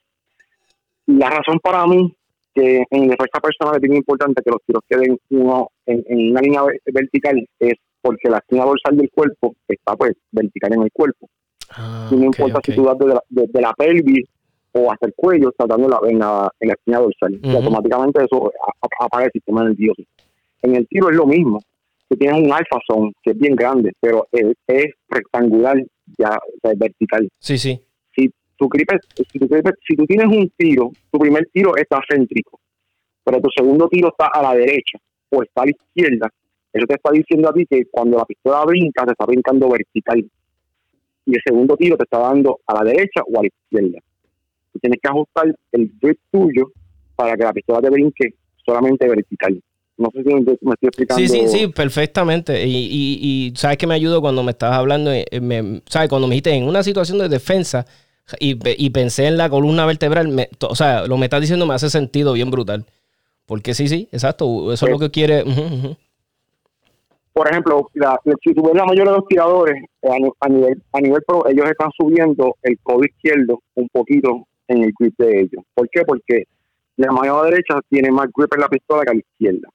[1.06, 2.14] La razón para mí
[2.54, 6.64] que en defensa personal es bien importante que los tiros queden uno en, una línea
[6.88, 11.30] vertical es porque la esquina dorsal del cuerpo está pues vertical en el cuerpo.
[11.70, 12.98] Ah, no importa si tú das
[13.30, 14.28] desde la, pelvis
[14.72, 17.40] o hasta el cuello, en, la, en la esquina dorsal.
[17.42, 18.52] y automáticamente eso
[19.00, 20.02] apaga el sistema nervioso.
[20.62, 21.60] En el tiro es lo mismo
[22.10, 25.78] que tienes un alfa son, que es bien grande, pero es, rectangular,
[26.18, 27.28] ya es vertical.
[27.40, 27.82] Sí, sí.
[28.16, 29.48] Si tu, gripe, si, tu
[29.88, 32.60] si tú tienes un tiro, tu primer tiro está céntrico,
[33.24, 34.98] pero tu segundo tiro está a la derecha
[35.30, 36.32] o está a la izquierda,
[36.78, 40.24] eso te está diciendo a ti que cuando la pistola brinca, te está brincando vertical.
[41.26, 44.00] Y el segundo tiro te está dando a la derecha o a la izquierda.
[44.72, 46.72] Tú tienes que ajustar el grip tuyo
[47.16, 49.60] para que la pistola te brinque solamente vertical.
[49.98, 51.22] No sé si me estoy explicando.
[51.22, 52.66] Sí, sí, sí, perfectamente.
[52.66, 56.36] Y, y, sabes que me ayudó cuando me estabas hablando, eh, me, sabes, cuando me
[56.36, 57.86] dijiste en una situación de defensa
[58.40, 61.90] y, y pensé en la columna vertebral, o sea, lo me estás diciendo me hace
[61.90, 62.86] sentido bien brutal.
[63.48, 65.44] Porque sí, sí, exacto, eso es lo que quiere.
[67.32, 67.90] Por ejemplo,
[68.44, 71.66] si tú ves la mayoría de los tiradores eh, a, nivel, a nivel pro, ellos
[71.70, 75.64] están subiendo el codo izquierdo un poquito en el grip de ellos.
[75.74, 76.02] ¿Por qué?
[76.04, 76.46] Porque
[76.98, 79.70] la mano derecha tiene más grip en la pistola que la izquierda.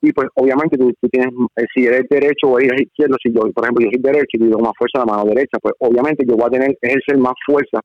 [0.00, 3.64] Y pues obviamente tú, tienes, eh, si eres derecho o eres izquierdo, si yo, por
[3.64, 6.36] ejemplo, yo soy derecho y tengo más fuerza en la mano derecha, pues obviamente yo
[6.36, 7.80] voy a tener, ejercer más fuerza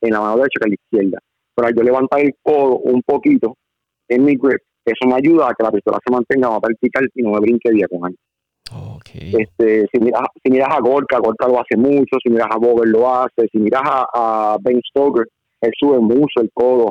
[0.00, 1.18] en la mano derecha que en la izquierda.
[1.54, 3.56] Pero al yo levantar el codo un poquito
[4.08, 7.22] en mi grip, eso me ayuda a que la pistola se mantenga más vertical y
[7.22, 8.14] no me brinque diagonal.
[8.72, 9.32] Okay.
[9.38, 12.88] Este, si miras, si miras a Gorka, Gorka lo hace mucho, si miras a Bober
[12.88, 15.26] lo hace, si miras a, Ben Stoker,
[15.60, 16.90] él sube mucho el codo,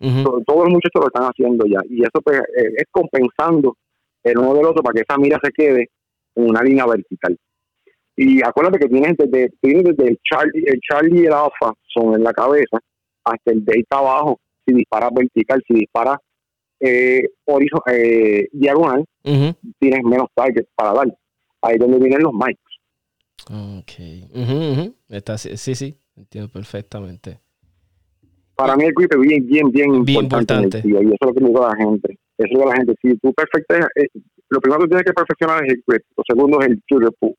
[0.00, 1.80] Todos los muchachos lo están haciendo ya.
[1.88, 3.76] Y eso pues, eh, es compensando
[4.22, 5.90] el uno del otro para que esa mira se quede
[6.34, 7.36] en una línea vertical.
[8.16, 12.24] Y acuérdate que tienes desde, desde el Charlie, el Charlie y el Alpha son en
[12.24, 12.78] la cabeza
[13.24, 14.38] hasta el Delta abajo.
[14.66, 16.18] Si disparas vertical, si disparas
[16.80, 17.22] eh,
[17.86, 21.18] eh, diagonal, tienes menos targets para dar.
[21.62, 22.60] Ahí es donde vienen los mics.
[23.50, 24.92] Ok.
[25.08, 27.38] Está, sí, sí, entiendo perfectamente.
[28.60, 30.82] Para mí el grip es bien, bien, bien, importante.
[30.84, 32.18] y eso es lo que digo a la gente.
[32.36, 34.06] Eso es lo que la gente, si tú perfectas, eh,
[34.50, 36.02] lo primero que tienes que perfeccionar es el grip.
[36.14, 37.34] Lo segundo es el trigger pull.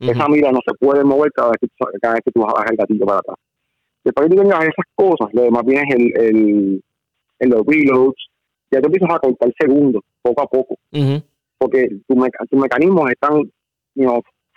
[0.00, 1.68] Esa mira no se puede mover cada vez que,
[2.02, 3.36] cada vez que tú bajas el gatillo para atrás.
[4.02, 6.82] Después que tú tengas esas cosas, lo demás viene el, el,
[7.38, 8.26] el, los reloads,
[8.70, 10.76] ya te empiezas a cortar segundos, poco a poco.
[11.56, 13.50] Porque tus mecanismos están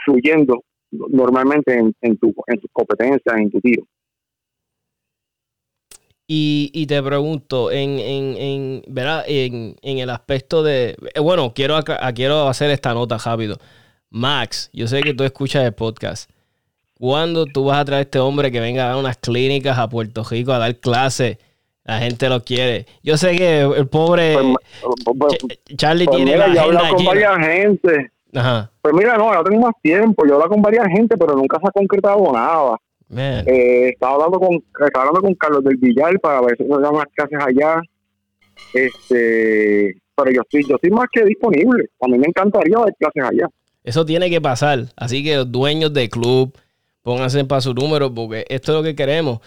[0.03, 3.83] fluyendo normalmente en, en, tu, en tus competencias, en tu tiro.
[6.29, 9.23] Y, y, te pregunto, en, en, en, ¿verdad?
[9.27, 10.97] En, en, el aspecto de.
[11.15, 11.79] Eh, bueno, quiero,
[12.13, 13.57] quiero hacer esta nota rápido.
[14.09, 16.29] Max, yo sé que tú escuchas el podcast.
[16.99, 19.87] ¿Cuándo tú vas a traer a este hombre que venga a dar unas clínicas a
[19.87, 21.37] Puerto Rico a dar clases?
[21.85, 22.85] La gente lo quiere.
[23.01, 24.35] Yo sé que el pobre
[24.83, 25.37] pues, pues,
[25.77, 28.11] Charlie pues tiene la agenda con varias gente.
[28.35, 28.69] Ajá.
[28.81, 30.25] Pues mira, no, yo tengo más tiempo.
[30.27, 32.77] Yo hablo con varias gente, pero nunca se ha concretado nada.
[33.15, 36.93] Eh, estaba hablando con estaba hablando con Carlos del Villar para ver si nos dan
[36.93, 37.81] más clases allá.
[38.73, 41.89] Este, pero yo estoy, yo estoy más que disponible.
[42.01, 43.49] A mí me encantaría dar clases allá.
[43.83, 44.85] Eso tiene que pasar.
[44.95, 46.53] Así que los dueños del club,
[47.03, 49.39] pónganse para su número, porque esto es lo que queremos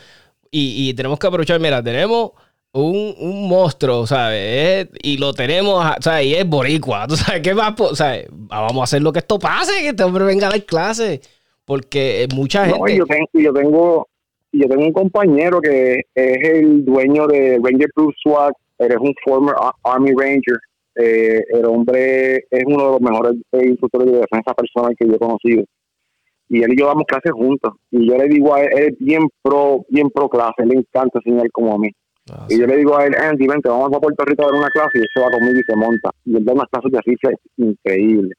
[0.51, 2.33] y, tenemos que aprovechar, mira, tenemos
[2.73, 4.88] un, un monstruo, ¿sabes?
[5.03, 6.27] y lo tenemos, ¿sabes?
[6.27, 7.75] Y es boricua, ¿tú sabes qué más?
[7.94, 8.27] ¿sabes?
[8.31, 11.20] Vamos a hacer lo que esto pase, que este hombre venga a dar clase,
[11.70, 12.80] porque mucha gente...
[12.80, 14.09] No, yo tengo, yo tengo,
[14.50, 19.54] yo tengo un compañero que es el dueño de Ranger Proof SWAT, eres un former
[19.85, 20.59] Army Ranger,
[20.96, 25.18] eh, el hombre es uno de los mejores instructores de defensa personal que yo he
[25.18, 25.64] conocido
[26.48, 27.74] y él y yo damos clases juntos.
[27.92, 31.20] Y yo le digo a él, él es bien pro, bien pro clase, le encanta
[31.24, 31.90] enseñar como a mí.
[32.33, 34.54] Ah, y yo le digo a él, Andy, vente, vamos a Puerto Rico a dar
[34.54, 36.11] una clase y él se va conmigo y se monta.
[36.24, 37.14] Y él da unas clases de así
[37.59, 38.35] increíble.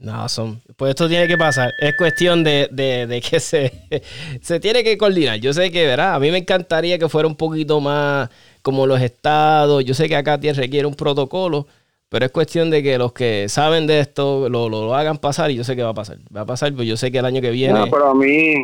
[0.00, 0.62] No, son.
[0.76, 1.72] Pues esto tiene que pasar.
[1.78, 3.70] Es cuestión de, de, de que se,
[4.40, 5.38] se tiene que coordinar.
[5.38, 6.14] Yo sé que, ¿verdad?
[6.14, 8.30] A mí me encantaría que fuera un poquito más
[8.62, 9.84] como los estados.
[9.84, 11.66] Yo sé que acá requiere un protocolo,
[12.08, 15.56] pero es cuestión de que los que saben de esto lo, lo, hagan pasar y
[15.56, 16.16] yo sé que va a pasar.
[16.34, 17.78] Va a pasar, pues yo sé que el año que viene.
[17.78, 18.54] No, pero a mí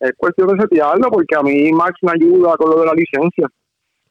[0.00, 3.48] es cuestión de setearlo porque a mí Max me ayuda con lo de la licencia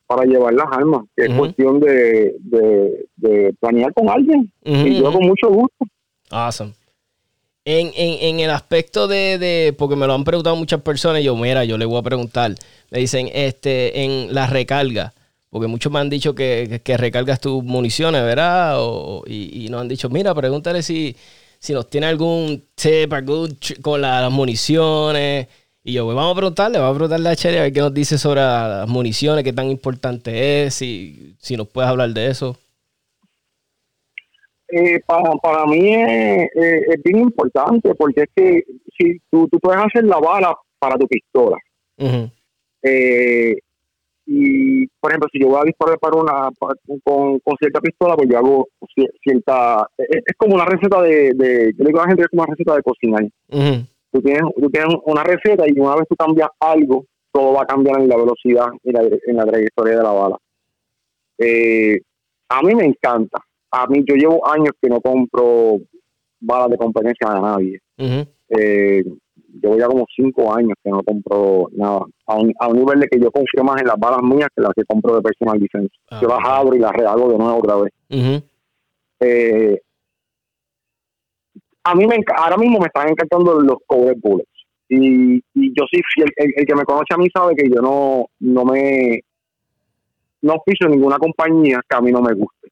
[0.07, 1.03] para llevar las armas.
[1.17, 4.49] es cuestión de, de, planear con alguien.
[4.63, 5.85] y yo con mucho gusto.
[6.35, 6.73] Awesome.
[7.63, 11.35] En, en, en el aspecto de, de, porque me lo han preguntado muchas personas, yo,
[11.35, 12.53] mira, yo le voy a preguntar.
[12.91, 15.13] Me dicen, este, en la recarga
[15.55, 18.77] porque muchos me han dicho que, recargas tus municiones, ¿verdad?
[19.25, 21.15] y, nos han dicho, mira, pregúntale si,
[21.59, 25.47] si nos tiene algún tip, algún con las municiones.
[25.81, 27.93] Y yo, pues vamos a preguntarle, vamos a preguntarle a Cherry a ver qué nos
[27.93, 32.57] dice sobre las municiones, qué tan importante es, si, si nos puedes hablar de eso.
[34.67, 38.63] Eh, para, para mí es, bien importante porque es que
[38.97, 41.57] si tú, tú puedes hacer la bala para tu pistola,
[44.27, 46.49] y por ejemplo si yo voy a disparar para una
[47.03, 48.67] con, cierta pistola pues yo hago
[49.21, 52.51] cierta es, como una receta de, de yo digo a la gente es como una
[52.51, 53.23] receta de cocinar.
[54.11, 57.67] Tú tienes tú tienes una receta y una vez tú cambias algo todo va a
[57.67, 60.37] cambiar en la velocidad y la, en la trayectoria de la bala.
[61.37, 61.99] Eh,
[62.49, 63.39] a mí me encanta
[63.83, 65.77] a mí yo llevo años que no compro
[66.39, 67.79] balas de competencia a nadie
[68.49, 69.03] eh,
[69.61, 72.01] llevo ya como cinco años que no compro nada.
[72.27, 74.83] A un, nivel de que yo confío más en las balas mías que las que
[74.85, 75.93] compro de personal defense.
[76.09, 77.93] Ah, yo las abro y las rehago de nuevo otra vez.
[79.19, 79.81] Eh,
[81.83, 84.49] a mí me ahora mismo me están encantando los cover bullets.
[84.87, 88.27] Y, y yo sí, el, el, que me conoce a mí sabe que yo no,
[88.39, 89.21] no me
[90.41, 92.64] no piso ninguna compañía que a mí no me guste.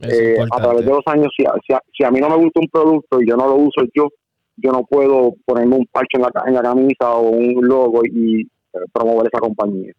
[0.00, 1.44] Eh, a través de los años, si
[1.92, 4.08] si a mí no me gusta un producto y yo no lo uso yo,
[4.56, 8.46] yo no puedo ponerme un parche en la, en la camisa o un logo y
[8.92, 9.92] promover esa compañía.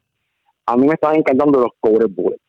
[0.65, 2.43] A mí me están encantando los cobre bullets.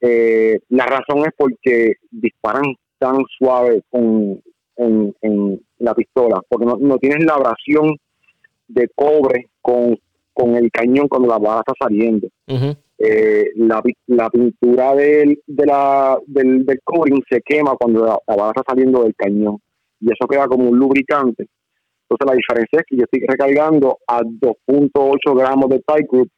[0.00, 2.64] Eh, la razón es porque disparan
[2.98, 4.42] tan suave con,
[4.76, 7.96] en, la pistola, porque no, tienes la abrasión
[8.68, 9.98] de cobre con,
[10.56, 12.28] el cañón cuando la bala está saliendo.
[12.96, 16.80] Eh, la, la, pintura del, de la, del, del
[17.28, 19.58] se quema cuando la, bala está saliendo del cañón
[20.00, 21.48] y eso queda como un lubricante.
[22.08, 26.30] Entonces la diferencia es que yo estoy recargando a 2.8 gramos de Tight Group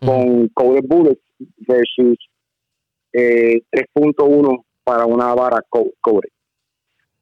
[0.00, 1.20] con cobre bullets
[1.66, 2.16] versus
[3.12, 6.28] eh, 3.1 para una vara cobre.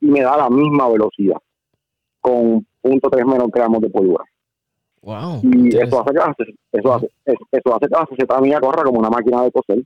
[0.01, 1.39] Y me da la misma velocidad
[2.21, 4.25] con 0.3 menos gramos de pólvora.
[5.07, 8.99] Wow, y eso hace, que eso, hace, eso hace que la sociedad mía corra como
[8.99, 9.81] una máquina de coser.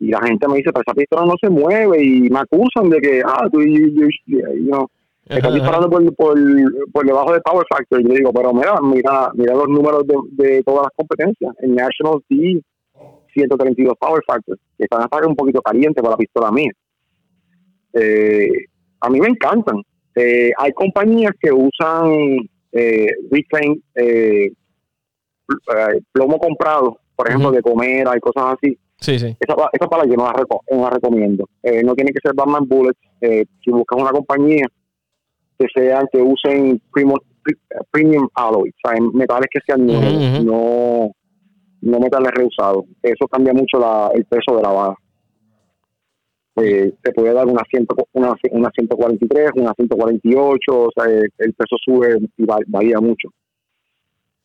[0.00, 3.00] Y la gente me dice, pero esa pistola no se mueve y me acusan de
[3.00, 4.08] que, ah, tú, you,
[5.28, 6.36] estás disparando por, por,
[6.92, 8.00] por, debajo de Power Factor.
[8.00, 11.54] Y yo digo, pero mira, mira, mira los números de, de todas las competencias.
[11.60, 12.60] En National D,
[13.34, 16.72] 132 Power Factor, que están hasta un poquito calientes para la pistola mía.
[17.92, 18.48] Eh,
[19.02, 19.82] a mí me encantan.
[20.16, 23.08] Eh, hay compañías que usan eh,
[23.94, 24.52] eh, eh,
[26.12, 28.78] plomo comprado, por ejemplo, de comer, hay cosas así.
[29.00, 29.36] Sí, sí.
[29.38, 31.48] Esa, esa para yo no la, recomiendo.
[31.62, 32.98] Eh, no tiene que ser Batman Bullets.
[33.20, 34.66] si buscas una compañía
[35.58, 36.80] que sean, que usen
[37.90, 41.10] premium alloy, o sea, metales que sean nuevos, no,
[41.80, 42.84] no metales reusados.
[43.02, 44.96] Eso cambia mucho la, el peso de la bala.
[46.62, 51.76] Eh, te puede dar una, ciento, una, una 143, una 148, o sea, el, peso
[51.84, 53.28] sube y varía mucho.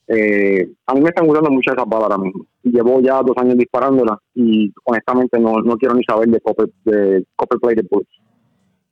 [0.07, 2.45] Eh, a mí me están gustando mucho esas balas ahora mismo.
[2.63, 7.25] Llevo ya dos años disparándolas y honestamente no, no quiero ni saber de copper, de
[7.35, 8.23] copper plated bullets.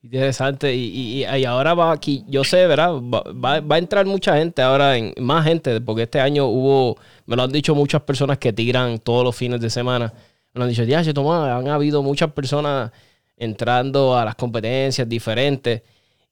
[0.04, 0.74] Interesante.
[0.74, 2.94] Y, y, ahora va aquí, yo sé, ¿verdad?
[2.94, 6.98] Va, va, a entrar mucha gente ahora, en, más gente, porque este año hubo,
[7.28, 10.12] me lo han dicho muchas personas que tiran todos los fines de semana.
[10.54, 12.92] Me lo han dicho, ya, toma, han habido muchas personas
[13.42, 15.82] entrando a las competencias diferentes.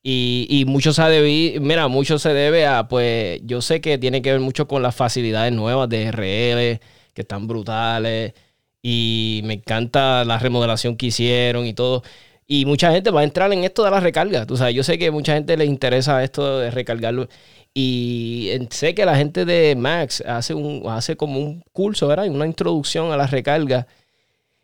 [0.04, 4.22] Y, y mucho se debe, mira, mucho se debe a, pues, yo sé que tiene
[4.22, 6.80] que ver mucho con las facilidades nuevas de RL,
[7.14, 8.34] que están brutales.
[8.82, 12.04] Y me encanta la remodelación que hicieron y todo.
[12.48, 14.46] Y mucha gente va a entrar en esto de la recarga.
[14.46, 17.28] Tú sabes, yo sé que mucha gente le interesa esto de recargarlo.
[17.74, 22.28] Y sé que la gente de Max hace, un, hace como un curso, ¿verdad?
[22.28, 23.88] Una introducción a la recarga.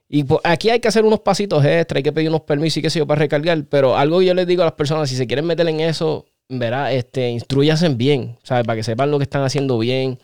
[0.08, 2.82] Y pues, aquí hay que hacer unos pasitos extra, hay que pedir unos permisos y
[2.82, 3.64] qué sé yo para recargar.
[3.70, 6.26] Pero algo que yo les digo a las personas, si se quieren meter en eso,
[6.50, 8.66] verá, este, instruyanse bien, ¿sabes?
[8.66, 10.20] Para que sepan lo que están haciendo bien.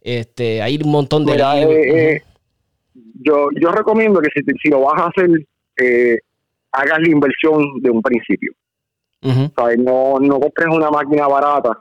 [0.00, 2.22] Este, hay un montón de Mira, eh, eh,
[3.22, 5.30] yo, yo recomiendo que si, si lo vas a hacer,
[5.80, 6.18] eh,
[6.72, 8.52] hagas la inversión de un principio.
[9.22, 11.78] No, no compres una máquina barata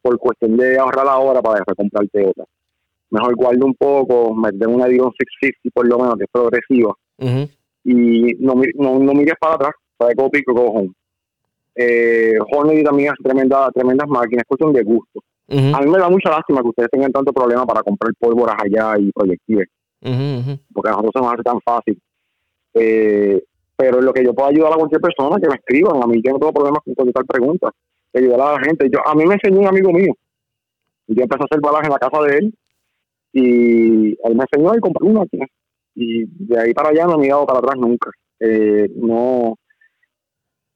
[0.00, 2.44] por cuestión de ahorrar la hora para después comprarte otra.
[3.10, 6.94] Mejor guarde un poco, meter una Dion 650 por lo menos, que es progresiva.
[7.84, 10.92] Y no, no, no, mires para atrás, para como pico como home.
[11.74, 15.20] Eh, Hornady también hace tremenda, tremendas máquinas, es cuestión de gusto.
[15.48, 18.96] A mí me da mucha lástima que ustedes tengan tanto problema para comprar pólvoras allá
[18.98, 19.68] y proyectiles.
[20.72, 22.00] Porque a nosotros se nos hace tan fácil.
[22.74, 23.42] Eh,
[23.74, 26.32] pero lo que yo puedo ayudar a cualquier persona que me escriban, a mí yo
[26.32, 27.72] no tengo problemas con contestar preguntas,
[28.14, 28.88] ayudar a la gente.
[28.92, 30.14] Yo, a mí me enseñó un amigo mío,
[31.08, 32.54] yo empecé a hacer balas en la casa de él
[33.32, 35.46] y él me enseñó y compré una máquina.
[35.94, 38.10] Y de ahí para allá no me he dado para atrás nunca.
[38.40, 39.56] Eh, no,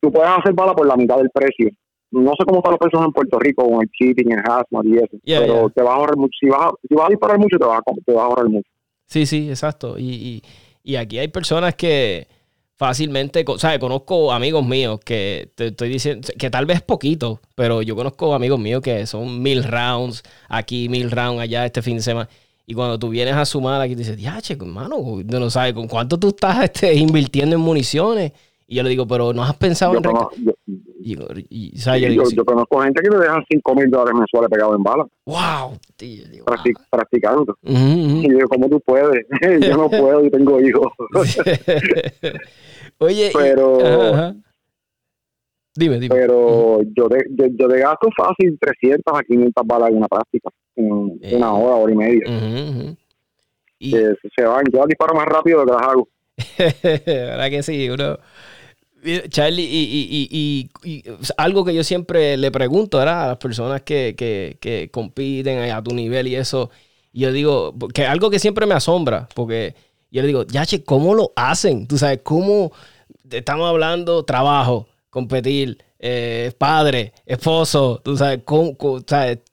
[0.01, 1.71] tú puedes hacer balas por la mitad del precio.
[2.11, 4.97] No sé cómo están los precios en Puerto Rico con el cheating, el hazmat y
[4.99, 6.37] eso, pero te vas a ahorrar mucho.
[6.39, 8.49] Si vas a, si vas a disparar mucho, te vas a, te vas a ahorrar
[8.49, 8.71] mucho.
[9.07, 9.99] Sí, sí, exacto.
[9.99, 10.43] Y, y,
[10.85, 12.29] y aquí hay personas que
[12.77, 13.79] fácilmente, ¿sabes?
[13.79, 18.61] Conozco amigos míos que te estoy diciendo, que tal vez poquito, pero yo conozco amigos
[18.61, 22.29] míos que son mil rounds aquí, mil rounds allá este fin de semana.
[22.67, 26.19] Y cuando tú vienes a sumar aquí, dices, ya, che, hermano, no sabes con cuánto
[26.19, 28.33] tú estás este, invirtiendo en municiones.
[28.67, 30.03] Y yo le digo, pero ¿no has pensado en...
[30.03, 31.29] yo,
[32.31, 35.07] yo, conozco gente que te dejan 5 mil dólares mensuales pegados en balas.
[35.27, 35.79] ¡Wow!
[36.91, 37.59] Practicando.
[37.63, 39.27] Y yo, ¿cómo tú puedes?
[39.61, 40.87] yo no puedo y tengo hijos.
[42.99, 44.35] Oye, pero...
[45.77, 46.15] Dime, dime.
[46.15, 50.49] Pero yo, de, yo, yo, de gasto fácil 300 a 500 balas en una práctica,
[50.77, 51.37] en eh.
[51.37, 52.97] una hora, hora y media.
[53.79, 53.91] y...
[53.91, 56.09] se van, yo disparo más rápido que las hago.
[57.07, 57.89] ¿Verdad que sí?
[57.91, 58.19] Uno,
[59.29, 60.71] Charlie, y,
[61.37, 66.27] algo que yo siempre le pregunto a las personas que, que, compiten a tu nivel
[66.29, 66.71] y eso,
[67.13, 69.75] y yo digo, que algo que siempre me asombra, porque
[70.11, 71.87] yo le digo, ya, che, ¿cómo lo hacen?
[71.87, 72.73] Tú sabes, ¿cómo
[73.31, 78.43] estamos hablando trabajo, competir, eh, padre, esposo, tú sabes,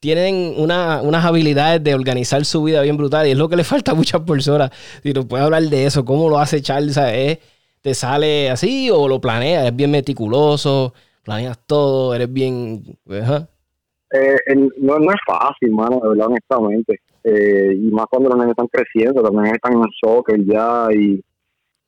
[0.02, 3.94] tienen unas habilidades de organizar su vida bien brutal y es lo que le falta
[3.94, 4.70] a muchas personas.
[5.02, 7.40] Si nos puedes hablar de eso, cómo lo hace Charles, ¿sabes?
[7.80, 9.62] ¿Te sale así o lo planeas?
[9.62, 10.94] ¿Eres bien meticuloso?
[11.24, 12.14] ¿Planeas todo?
[12.14, 12.84] ¿Eres bien...?
[13.08, 14.36] Eh,
[14.78, 17.00] no, no, es fácil, mano, de verdad, honestamente.
[17.24, 21.24] Eh, y más cuando los niños están creciendo, los niños están en soccer ya y,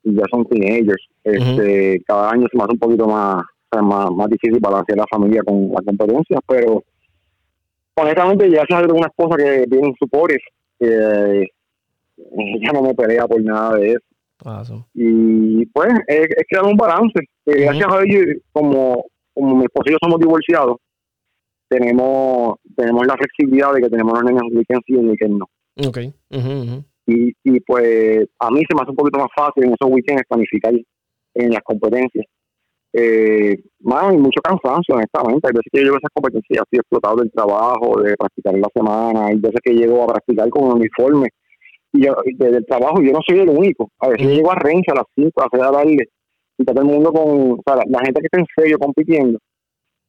[0.03, 1.03] ya son teenagers.
[1.21, 3.43] Este, Cada año se me hace un poquito más,
[3.81, 6.83] más, más difícil balancear la familia con las competencias, pero
[7.95, 10.39] honestamente ya se algunas cosas que vienen supores,
[10.79, 11.47] que
[12.17, 14.85] ella no me pelea por nada de eso.
[14.93, 17.19] Y pues es, crear un balance.
[17.45, 20.77] Gracias a ellos, como, como mi esposo y yo somos divorciados,
[21.69, 25.49] tenemos tenemos la flexibilidad de que tenemos los niños weekends y weekends no.
[25.87, 26.13] Okay.
[27.05, 30.23] Y, y pues a mí se me hace un poquito más fácil en esos weekends
[30.27, 30.73] planificar
[31.35, 32.25] en las competencias.
[32.93, 35.47] Eh, más hay mucho cansancio, honestamente.
[35.47, 38.61] Hay veces que yo llego a esas competencias estoy explotado del trabajo, de practicar en
[38.61, 39.27] la semana.
[39.27, 41.29] Hay veces que llego a practicar con un uniforme
[41.93, 43.89] y yo, desde el trabajo yo no soy el único.
[43.99, 46.09] A veces llego a Rencha a las 5, a hacer a darle
[46.57, 49.39] y todo el mundo con, o sea, la, gente que está en serio compitiendo.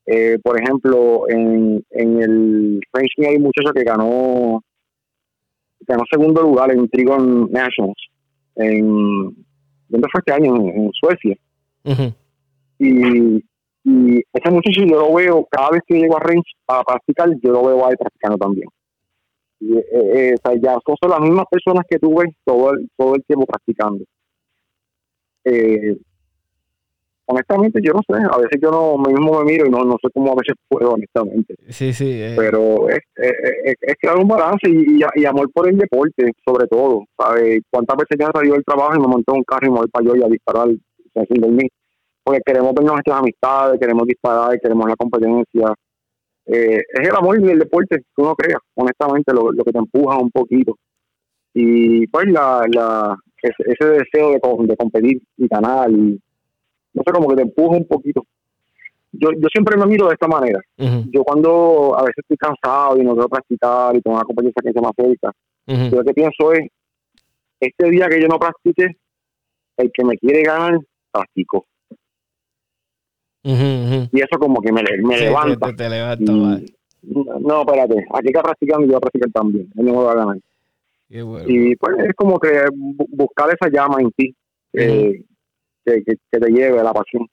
[0.07, 4.61] Eh, por ejemplo, en, en el French hay un muchacho que ganó
[5.87, 8.09] ganó segundo lugar en Trigon Nationals
[8.57, 9.35] en
[9.89, 10.57] ¿dónde fue este año?
[10.57, 11.37] En, Suecia.
[12.79, 13.45] Y,
[13.85, 17.53] y ese muchacho yo lo veo cada vez que llego a range a practicar, yo
[17.53, 18.69] lo veo ahí practicando también.
[19.61, 22.89] Y, eh, eh, o sea, ya son las mismas personas que tú ves todo el,
[22.97, 24.05] todo el tiempo practicando.
[25.45, 25.97] Eh,
[27.27, 30.09] honestamente yo no sé, a veces yo no mismo me miro y no, no sé
[30.13, 31.55] cómo a veces puedo, honestamente.
[31.69, 32.11] Sí, sí.
[32.11, 32.35] Eh.
[32.37, 37.05] Pero es, es, es, crear un balance y, y, amor por el deporte, sobre todo.
[37.19, 37.61] ¿sabes?
[37.71, 39.89] ¿Cuántas veces ya he salido del trabajo y me monté un carro y me voy
[39.89, 41.71] para yo y a disparar sin dormir?
[42.25, 45.75] Porque queremos ver nuestras amistades, queremos disparar, queremos la competencia.
[46.47, 49.79] Eh, es el amor y el deporte que uno crea, honestamente, lo, lo que te
[49.79, 50.77] empuja un poquito.
[51.53, 56.21] Y pues la, la ese, ese deseo de, de competir y ganar y
[56.95, 58.25] no sé, como que te empuja un poquito.
[59.13, 60.61] Yo, yo siempre me miro de esta manera.
[60.77, 64.73] Yo cuando a veces estoy cansado y no quiero practicar y tengo una competencia que
[64.73, 65.33] se me acerca,
[65.67, 66.69] yo lo que pienso es,
[67.61, 68.97] este día que yo no practique,
[69.77, 70.79] el que me quiere ganar,
[71.11, 71.67] practico.
[73.45, 75.67] Y eso como que me, me levanta.
[77.03, 79.69] no, espérate, aquí está practicando y yo voy a practicar también.
[79.77, 80.39] Él no me va a ganar.
[81.47, 82.65] Y pues es como que
[83.11, 84.35] buscar esa llama en ti
[84.73, 85.25] que,
[85.85, 87.29] te lleve la pasión.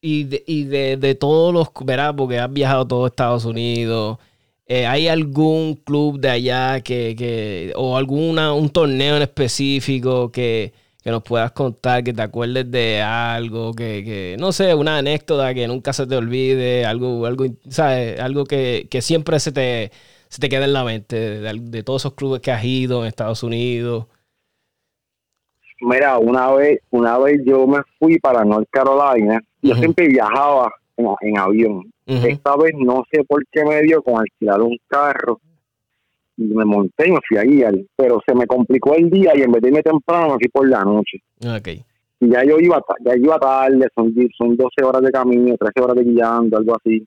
[0.00, 4.18] Y de, y de, de todos los, verás, porque has viajado todo Estados Unidos,
[4.66, 10.72] eh, ¿hay algún club de allá que, que o alguna, un torneo en específico que,
[11.04, 15.52] que nos puedas contar, que te acuerdes de algo, que, que, no sé, una anécdota
[15.52, 18.18] que nunca se te olvide, algo, algo, ¿sabes?
[18.18, 19.92] Algo que, que siempre se te,
[20.28, 23.08] se te queda en la mente, de, de, todos esos clubes que has ido en
[23.08, 24.06] Estados Unidos.
[25.82, 29.38] Mira, una vez, una vez yo me fui para North Carolina.
[29.60, 31.82] Yo siempre viajaba en, avión.
[32.06, 35.38] Esta vez no sé por qué me dio con alquilar un carro
[36.36, 37.74] y me monté y me fui a guiar.
[37.96, 40.68] Pero se me complicó el día y en vez de irme temprano me fui por
[40.68, 41.18] la noche.
[41.58, 41.84] Okay.
[42.20, 45.96] Y ya yo iba, ya iba tarde, son, son 12 horas de camino, 13 horas
[45.96, 47.06] de guiando, algo así.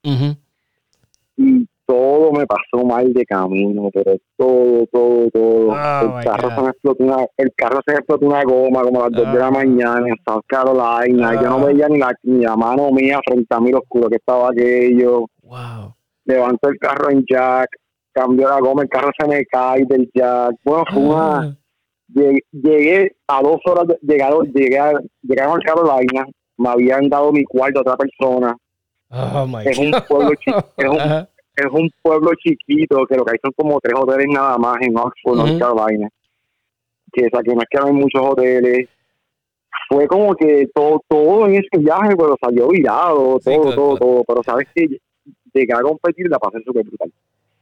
[1.38, 5.68] Y todo me pasó mal de camino, pero todo, todo, todo.
[5.70, 9.02] Oh, el, carro se me explotó una, el carro se me explotó una goma como
[9.02, 9.52] a las 2 de la ah.
[9.52, 11.34] mañana en South Carolina.
[11.36, 11.66] Yo no ah.
[11.66, 15.28] veía ni la, ni la mano mía frente a mí, lo oscuro que estaba aquello.
[15.44, 15.96] Wow.
[16.26, 17.70] Levanto el carro en jack,
[18.18, 20.56] cambio la goma, el carro se me cae del jack.
[20.64, 21.40] Bueno, fue una...
[21.40, 21.56] Ah.
[22.10, 26.26] Llegué, a dos horas, de, llegué, llegué, a, llegué a Carolina,
[26.58, 28.56] me habían dado mi cuarto a otra persona.
[29.10, 33.32] Oh, my es un pueblo chico, es un, es un pueblo chiquito, que lo que
[33.32, 36.08] hay son como tres hoteles nada más en Oxford, North Carolina.
[37.12, 38.88] Que, o sea, que no es que hay muchos hoteles.
[39.90, 44.24] Fue como que todo, todo en ese viaje, pero salió virado, todo, todo, todo.
[44.26, 44.88] Pero sabes que
[45.54, 47.12] llegar a competir la pasé súper brutal.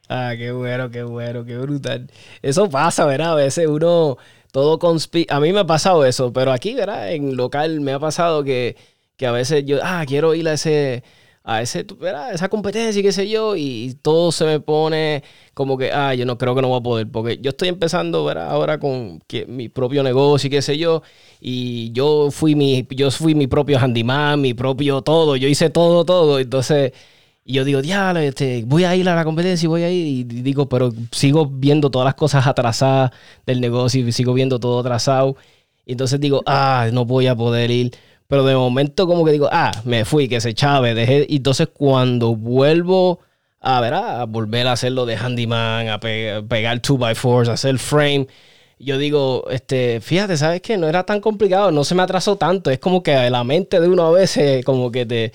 [0.07, 2.07] Ah, qué bueno, qué bueno, qué brutal.
[2.41, 3.31] Eso pasa, ¿verdad?
[3.33, 4.17] A veces uno
[4.51, 5.35] todo conspira.
[5.35, 7.11] A mí me ha pasado eso, pero aquí, ¿verdad?
[7.11, 8.75] En local me ha pasado que,
[9.17, 11.03] que a veces yo, ah, quiero ir a ese
[11.47, 11.85] a ese,
[12.33, 16.25] esa competencia y qué sé yo, y todo se me pone como que, ah, yo
[16.25, 18.49] no creo que no voy a poder, porque yo estoy empezando ¿verdad?
[18.49, 21.03] ahora con mi propio negocio y qué sé yo,
[21.39, 26.03] y yo fui mi, yo fui mi propio handyman, mi propio todo, yo hice todo,
[26.05, 26.93] todo, entonces...
[27.45, 30.07] Y yo digo, diablo, este, voy a ir a la competencia y voy a ir.
[30.07, 33.11] Y digo, pero sigo viendo todas las cosas atrasadas
[33.45, 35.37] del negocio y sigo viendo todo atrasado.
[35.85, 37.91] Y entonces digo, ah, no voy a poder ir.
[38.27, 41.27] Pero de momento como que digo, ah, me fui, que se chave, dejé.
[41.29, 43.19] Y entonces cuando vuelvo
[43.61, 48.27] a ver, a volver a hacerlo de handyman, a pegar 2x4, hacer frame,
[48.79, 50.77] yo digo, este, fíjate, ¿sabes qué?
[50.77, 52.69] No era tan complicado, no se me atrasó tanto.
[52.69, 55.33] Es como que la mente de uno a veces como que te...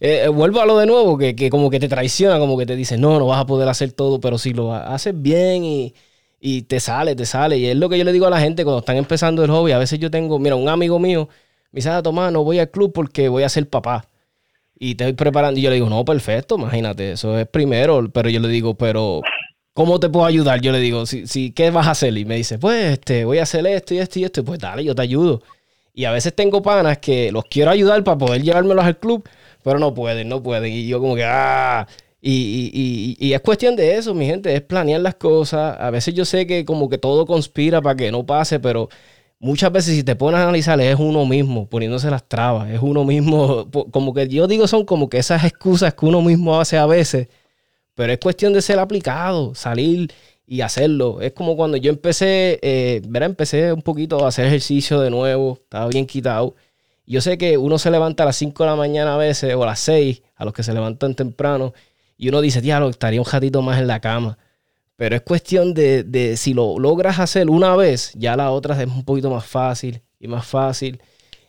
[0.00, 2.74] Eh, vuelvo a lo de nuevo, que, que, como que te traiciona, como que te
[2.74, 5.94] dice, no, no vas a poder hacer todo, pero si lo haces bien y,
[6.40, 7.58] y te sale, te sale.
[7.58, 9.72] Y es lo que yo le digo a la gente cuando están empezando el hobby.
[9.72, 11.28] A veces yo tengo, mira, un amigo mío
[11.72, 14.04] me dice, ah, Tomás, no voy al club porque voy a ser papá.
[14.78, 15.60] Y te estoy preparando.
[15.60, 18.10] Y yo le digo, no, perfecto, imagínate, eso es primero.
[18.12, 19.20] Pero yo le digo, pero,
[19.72, 20.60] ¿cómo te puedo ayudar?
[20.60, 22.16] Yo le digo, si, si, ¿qué vas a hacer?
[22.16, 24.44] Y me dice, pues, este, voy a hacer esto y esto y esto.
[24.44, 25.42] Pues dale, yo te ayudo.
[25.94, 29.28] Y a veces tengo panas que los quiero ayudar para poder llevármelos al club,
[29.62, 30.72] pero no pueden, no pueden.
[30.72, 31.86] Y yo como que, ah,
[32.20, 35.76] y, y, y, es cuestión de eso, mi gente, es planear las cosas.
[35.80, 38.88] A veces yo sé que como que todo conspira para que no pase, pero
[39.40, 43.04] muchas veces si te pones a analizar es uno mismo poniéndose las trabas, es uno
[43.04, 46.86] mismo, como que yo digo son como que esas excusas que uno mismo hace a
[46.86, 47.28] veces,
[47.94, 50.12] pero es cuestión de ser aplicado, salir
[50.46, 51.20] y hacerlo.
[51.20, 55.58] Es como cuando yo empecé, eh, verá, empecé un poquito a hacer ejercicio de nuevo,
[55.62, 56.56] estaba bien quitado.
[57.10, 59.64] Yo sé que uno se levanta a las 5 de la mañana a veces, o
[59.64, 61.74] a las 6, a los que se levantan temprano,
[62.16, 64.38] y uno dice, diablo, estaría un ratito más en la cama.
[64.94, 69.04] Pero es cuestión de, si lo logras hacer una vez, ya la otra es un
[69.04, 71.02] poquito más fácil y más fácil.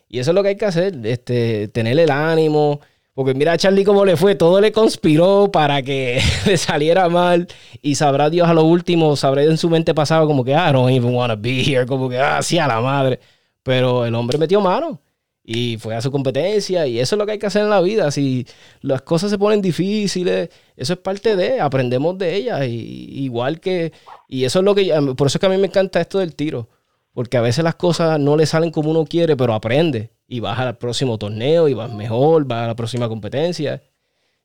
[0.08, 2.80] Y eso es lo que hay que hacer, este, tener el ánimo.
[3.14, 7.46] Porque mira a Charlie cómo le fue, todo le conspiró para que le saliera mal.
[7.80, 10.72] Y sabrá Dios a lo último, sabrá en su mente pasado como que, ah, I
[10.72, 13.20] don't even want to be here, como que, ah, sí, a la madre.
[13.62, 14.98] Pero el hombre metió mano
[15.44, 17.80] y fue a su competencia y eso es lo que hay que hacer en la
[17.80, 18.10] vida.
[18.10, 18.46] Si
[18.80, 22.66] las cosas se ponen difíciles, eso es parte de, aprendemos de ellas.
[22.66, 23.92] Y, igual que,
[24.28, 26.34] y eso es lo que, por eso es que a mí me encanta esto del
[26.34, 26.68] tiro,
[27.12, 30.58] porque a veces las cosas no le salen como uno quiere, pero aprende y vas
[30.58, 33.82] al próximo torneo y vas mejor, vas a la próxima competencia.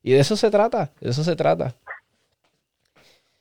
[0.03, 1.75] Y de eso se trata, de eso se trata.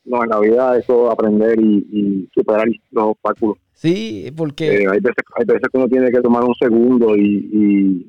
[0.06, 3.58] No, en la vida eso aprender y, y superar los obstáculos.
[3.72, 4.68] Sí, porque...
[4.68, 8.08] Eh, hay, veces, hay veces que uno tiene que tomar un segundo y,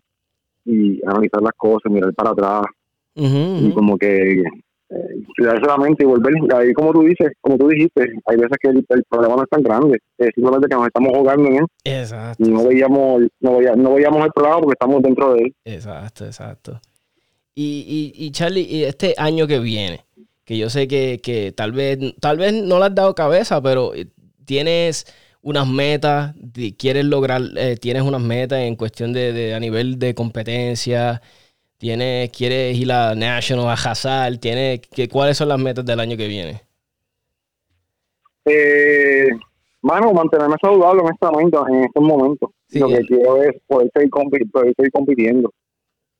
[0.66, 2.64] y, analizar las cosas, mirar para atrás.
[3.16, 4.44] Y como que
[4.90, 5.24] eh,
[5.62, 6.34] solamente y volver.
[6.56, 9.62] Ahí, como tú dices, como tú dijiste, hay veces que el, problema no es tan
[9.62, 11.66] grande, es simplemente que nos estamos jugando en él.
[11.84, 12.44] Exacto.
[12.44, 15.56] Y no veíamos, no, no veíamos el programa porque estamos dentro de él.
[15.66, 16.80] Exacto, exacto.
[17.56, 20.06] Y, y, y Charlie, este año que viene,
[20.48, 23.92] que yo sé que, que tal vez, tal vez no le has dado cabeza, pero
[24.46, 25.06] tienes
[25.42, 26.36] unas metas,
[26.78, 31.22] quieres lograr, eh, tienes unas metas en cuestión de, a nivel de competencia,
[31.78, 36.16] tienes, quieres ir a National, a Hazard, tienes, que, ¿cuáles son las metas del año
[36.16, 36.62] que viene?
[38.46, 39.28] Eh,
[39.82, 42.50] mano, mantenerme saludable en este momento, en estos momentos.
[42.72, 43.06] Lo que eh.
[43.06, 45.52] quiero es poder seguir, compitiendo.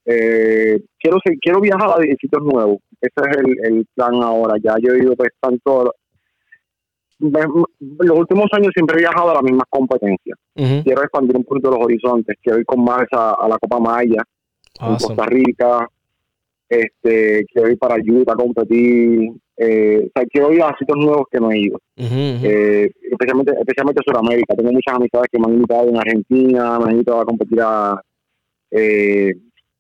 [0.04, 2.80] Eh, quiero quiero viajar a sitios nuevos.
[3.02, 4.56] Ese es el, el plan ahora.
[4.64, 5.94] Ya yo he ido pues tanto
[7.20, 10.38] los últimos años siempre he viajado a las mismas competencias.
[10.54, 12.38] Quiero expandir un poquito los horizontes.
[12.42, 14.24] Quiero ir con más a, la Copa Maya
[14.82, 15.88] en Costa Rica.
[16.70, 19.32] Este, quiero ir para Utah a competir.
[19.56, 21.80] Eh, quiero ir a sitios nuevos que no he ido.
[21.96, 24.56] Eh, especialmente, especialmente Sudamérica.
[24.56, 28.02] Tengo muchas amistades que me han invitado en Argentina, me han invitado a competir a
[28.70, 29.34] eh,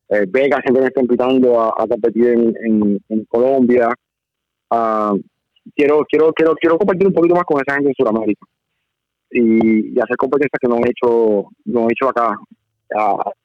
[0.09, 3.89] eh Vega, siempre me está invitando a, competir en, en, Colombia.
[4.69, 5.19] Uh,
[5.75, 8.45] quiero, quiero, quiero, quiero compartir un poquito más con esa gente en Sudamérica
[9.31, 12.37] y, hacer competencias que no he hecho, no he hecho acá.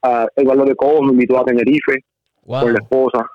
[0.01, 1.99] A, Eduardo de Cobos me invitó a Tenerife
[2.45, 3.25] con la esposa.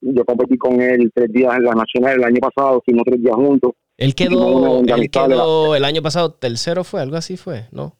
[0.00, 3.34] yo competí con él tres días en la Nacional el año pasado, fuimos tres días
[3.34, 3.72] juntos.
[3.96, 7.96] Él quedó, él quedó el año pasado tercero fue, algo así fue, ¿no?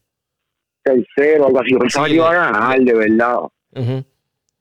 [0.82, 1.72] Tercero, algo así.
[1.72, 3.38] Yo pensaba que iba a ganar, de verdad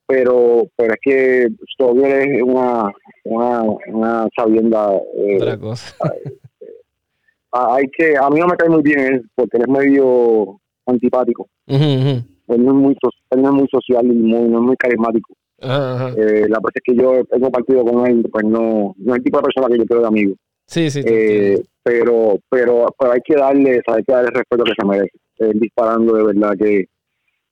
[0.08, 2.91] pero pero es que Stover es una
[3.26, 5.95] una, una sabienda eh, otra cosa.
[7.51, 11.47] Hay que a mí no me cae muy bien él porque él es medio antipático.
[11.68, 12.97] Él no es muy
[13.32, 15.34] él no es muy social y muy no es muy carismático.
[15.58, 19.24] Eh, la verdad es que yo tengo partido con él pues no no es el
[19.24, 20.36] tipo de persona que yo quiero de amigo.
[20.68, 24.74] Sí sí eh, pero pero pero hay que darle hay que darle el respeto que
[24.78, 25.18] se merece.
[25.38, 26.86] Él disparando de verdad que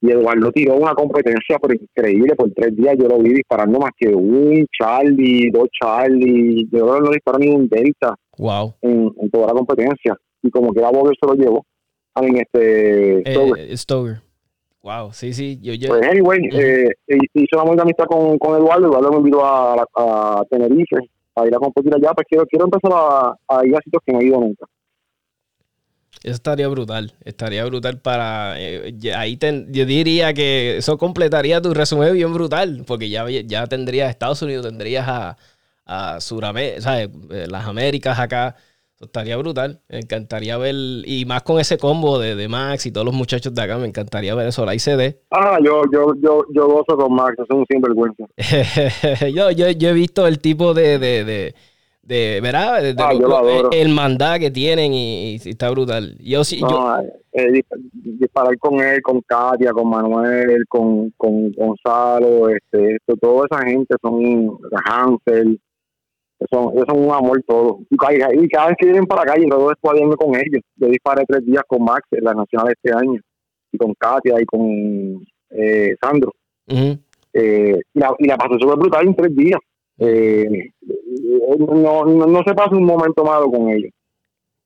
[0.04, 3.92] y Eduardo tiró una competencia pero increíble por tres días yo lo vi disparando más
[3.98, 9.54] que un Charlie dos Charlie yo no disparó ni un Delta wow en, toda la
[9.54, 10.18] competencia.
[10.42, 11.66] Y como que la Boger se lo llevó.
[12.16, 14.18] A mí este eh, Stover.
[14.82, 15.88] wow sí sí yo, yo...
[15.88, 18.88] pues anyway eh, hice una buena amistad con, con Eduardo.
[18.88, 20.98] Eduardo me invitó a, a, Tenerife
[21.36, 22.12] a ir a competir allá.
[22.14, 24.66] Pues quiero, quiero empezar a, ir a sitios que no he ido nunca
[26.24, 28.56] Eso estaría brutal, estaría brutal para...
[28.58, 34.10] Eh, ahí yo diría que eso completaría tu resumen bien brutal, porque ya, ya tendrías
[34.10, 35.38] Estados Unidos, tendrías a,
[35.86, 37.10] a Suramérica, ¿sabes?
[37.30, 38.56] Eh, las Américas acá.
[38.96, 39.82] Eso estaría brutal.
[39.90, 43.54] Me encantaría ver, y más con ese combo de, de, Max y todos los muchachos
[43.54, 45.18] de acá, me encantaría ver eso, la ICD.
[45.30, 48.24] Ah, yo, yo, yo, yo gozo con Max, es un sinvergüenza.
[49.34, 51.56] yo, yo, yo he visto el tipo de, de, de
[52.04, 52.82] de ¿verdad?
[52.82, 56.18] De, ah, el mandá que tienen y, está brutal.
[56.20, 56.98] Yo sí, yo...
[57.32, 63.66] Eh, disparar con él, con Katia, con Manuel, con, con Gonzalo, este, esto, toda esa
[63.66, 65.60] gente son Hansel,
[66.52, 67.80] son, son un amor todo.
[67.90, 70.62] Y, cada vez que vienen para acá, yo luego estoy con ellos.
[70.76, 73.20] Yo disparé tres días con Max en la Nacional este año,
[73.72, 76.34] y con Katia y con eh, Sandro.
[76.68, 79.60] eh, y, la, y la pasó súper brutal en tres días.
[79.98, 80.72] Eh,
[81.58, 83.92] no, no, se pasa un momento malo con ellos.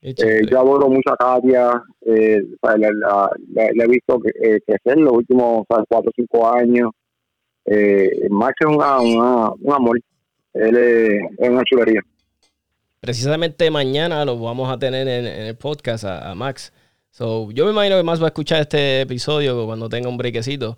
[0.01, 6.09] Eh, yo adoro mucho a Katia, eh, la, he visto eh, crecer los últimos cuatro
[6.09, 6.91] o cinco años.
[7.65, 9.99] Eh, Max es una, un amor,
[10.53, 12.01] él es, una chulería.
[12.99, 16.72] Precisamente mañana lo vamos a tener en, el podcast a, Max.
[17.11, 20.78] So, yo me imagino que más va a escuchar este episodio cuando tenga un brequecito.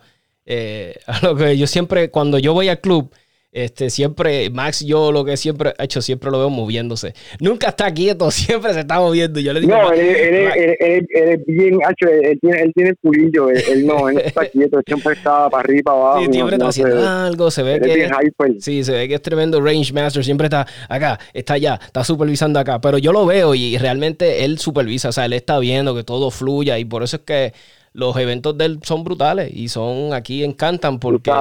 [1.06, 3.14] a lo que yo siempre, cuando yo voy al club,
[3.52, 7.16] este, siempre, Max, yo lo que siempre ha hecho, siempre lo veo moviéndose.
[7.40, 9.40] Nunca está quieto, siempre se está moviendo.
[9.40, 13.88] Yo le digo, no, él, es bien, hecho, él, tiene, él tiene el pulillo, él,
[13.88, 16.26] no, él está quieto, siempre está para arriba, para abajo.
[16.26, 18.60] Sí, siempre está haciendo algo, se ve que.
[18.60, 22.60] sí, se ve que es tremendo range master, siempre está acá, está allá, está supervisando
[22.60, 22.80] acá.
[22.80, 26.30] Pero yo lo veo y realmente él supervisa, o sea, él está viendo que todo
[26.30, 27.54] fluya y por eso es que
[27.94, 31.32] los eventos de él son brutales y son aquí encantan porque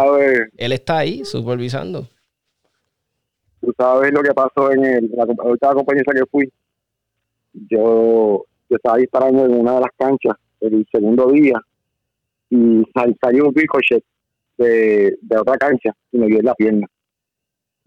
[0.57, 2.09] él está ahí supervisando.
[3.61, 6.51] Tú sabes lo que pasó en el, la, última compañía que fui.
[7.53, 11.61] Yo, yo estaba disparando en una de las canchas el segundo día
[12.51, 12.83] y
[13.21, 14.03] salió un ricochet
[14.57, 16.87] de, de otra cancha y me dio en la pierna.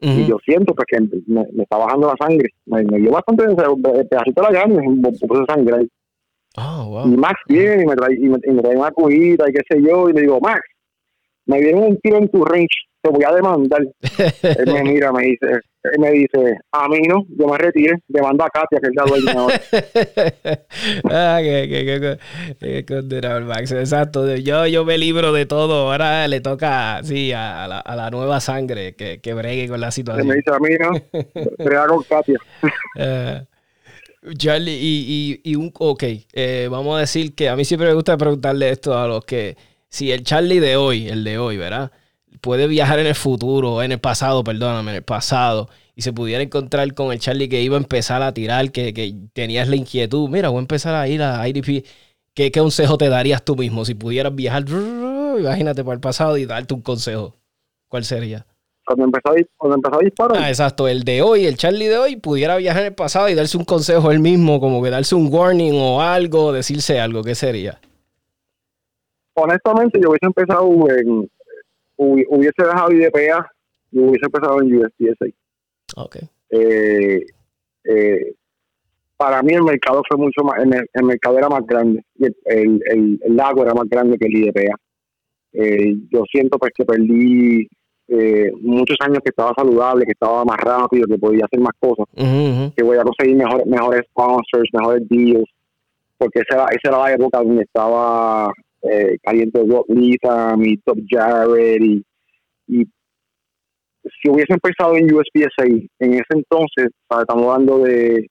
[0.04, 2.50] Y yo siento pues, que me, está bajando la sangre.
[2.66, 5.88] Me, dio bastante el pedacito de la carne, un poco de sangre
[6.58, 9.82] Oh, y Max viene y me, trae, y me, trae una cubita y qué sé
[9.82, 10.62] yo, y le digo, Max,
[11.46, 12.68] me viene un tiro en tu range,
[13.02, 13.82] te voy a demandar.
[14.44, 15.48] él me mira, me dice,
[15.84, 19.04] él me dice, a mí no, yo me retire, demando a Katia, que es la
[19.04, 19.62] dueña ahora.
[21.38, 22.18] ah, que, que,
[22.60, 24.36] que, condenado Max, exacto.
[24.36, 28.42] Yo, yo me libro de todo, ahora le toca, sí, a, la, a la nueva
[28.42, 30.28] sangre que, que bregue con la situación.
[30.28, 32.38] Él me dice, a mí no, con Katia.
[33.00, 33.44] Ah.
[34.38, 36.04] Charlie, y, y, un, ok,
[36.34, 39.58] eh, vamos a decir que a mí siempre me gusta preguntarle esto a los que,
[39.90, 41.92] si el Charlie de hoy, el de hoy, ¿verdad?
[42.40, 46.44] Puede viajar en el futuro, en el pasado, perdóname, en el pasado, y se pudiera
[46.44, 50.30] encontrar con el Charlie que iba a empezar a tirar, que, que tenías la inquietud,
[50.30, 51.86] mira, voy a empezar a ir a IDP,
[52.36, 54.66] ¿qué, consejo te darías tú mismo si pudieras viajar,
[55.40, 57.38] imagínate, para el pasado y darte un consejo?
[57.88, 58.46] ¿Cuál sería?
[58.86, 60.38] Cuando empezó, a, cuando empezó a disparar.
[60.38, 60.88] Ah, exacto.
[60.88, 63.66] El de hoy, el Charlie de hoy, pudiera viajar en el pasado y darse un
[63.66, 67.80] consejo él mismo, como que darse un warning o algo, decirse algo, ¿qué sería?
[69.34, 71.30] Honestamente, yo hubiese empezado en.
[71.98, 73.52] Hubiese dejado IDPA
[73.92, 75.26] y hubiese empezado en USPSA.
[75.98, 76.18] Ok.
[76.50, 77.26] Eh,
[77.84, 78.34] eh,
[79.18, 83.36] para mí el mercado fue mucho más, el, mercado era más grande, el, el, el,
[83.36, 84.76] lago era más grande que el IDPA.
[85.54, 87.68] Eh, yo siento pues que perdí
[88.14, 92.06] eh, muchos años que estaba saludable, que estaba más rápido, que podía hacer más cosas,
[92.14, 95.50] que voy a conseguir mejores, mejores sponsors, mejores deals,
[96.18, 98.52] porque esa era, esa era la época donde estaba
[98.82, 102.04] eh, caliente Rob Lisa, mi Top Jared y,
[102.68, 102.86] y
[104.22, 105.64] si hubiese empezado en USPSA
[106.00, 108.30] en ese entonces, estamos hablando de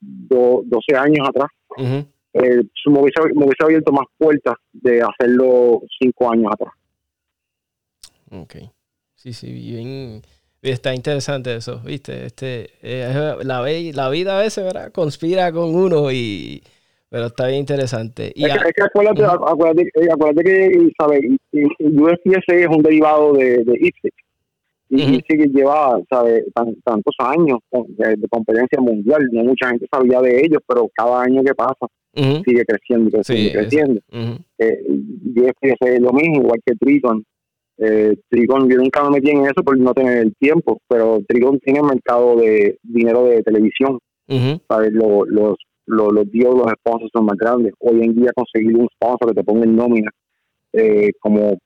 [0.00, 6.50] 12 años atrás, eh, me, hubiese, me, hubiese, abierto más puertas de hacerlo 5 años
[6.50, 6.72] atrás.
[8.30, 8.70] Okay.
[9.26, 10.22] Sí, sí, bien.
[10.62, 12.26] Está interesante eso, ¿viste?
[12.26, 14.92] Este, eh, la, la vida a veces, ¿verdad?
[14.92, 16.62] Conspira con uno y...
[17.08, 18.32] Pero está bien interesante.
[18.36, 21.22] Y es, que, es que acuérdate, acuérdate, eh, acuérdate, que, ¿sabes?
[21.80, 23.92] USPSA es un derivado de, de.
[24.90, 25.52] Y uh -huh.
[25.52, 26.44] lleva, ¿sabes?
[26.84, 29.28] tantos años de, competencia mundial.
[29.32, 34.00] No mucha gente sabía de ellos, pero cada año que pasa sigue creciendo, creciendo, creciendo.
[34.58, 34.82] Eh,
[35.34, 37.24] USPSA es lo mismo, igual que Triton.
[37.78, 41.58] Eh, Trigon, yo nunca me metí en eso por no tener el tiempo, pero Trigon
[41.60, 43.98] tiene mercado de dinero de televisión.
[44.68, 44.92] ¿sabes?
[44.92, 45.56] Los, los,
[45.86, 47.72] los, los los sponsors son más grandes.
[47.78, 50.10] Hoy en día conseguir un sponsor que te ponga en nómina,
[50.72, 51.56] eh, como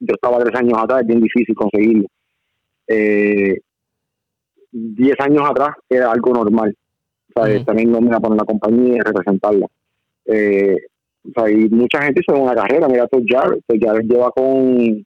[0.00, 2.06] yo estaba tres años atrás, es bien difícil conseguirlo.
[2.88, 3.58] Eh,
[4.72, 6.74] diez años atrás era algo normal.
[7.34, 9.66] o sea, también no me a poner la compañía y representarla.
[10.24, 10.76] Eh,
[11.24, 15.04] o sea, y mucha gente hizo una carrera, mira, Todd Jarrett, Todd Jarrett lleva con,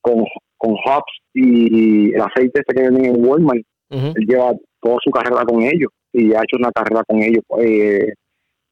[0.00, 0.24] con,
[0.56, 5.44] con Hobbs y el aceite ese que venden en Walmart, él lleva toda su carrera
[5.44, 7.42] con ellos y ha hecho una carrera con ellos.
[7.58, 8.12] Eh,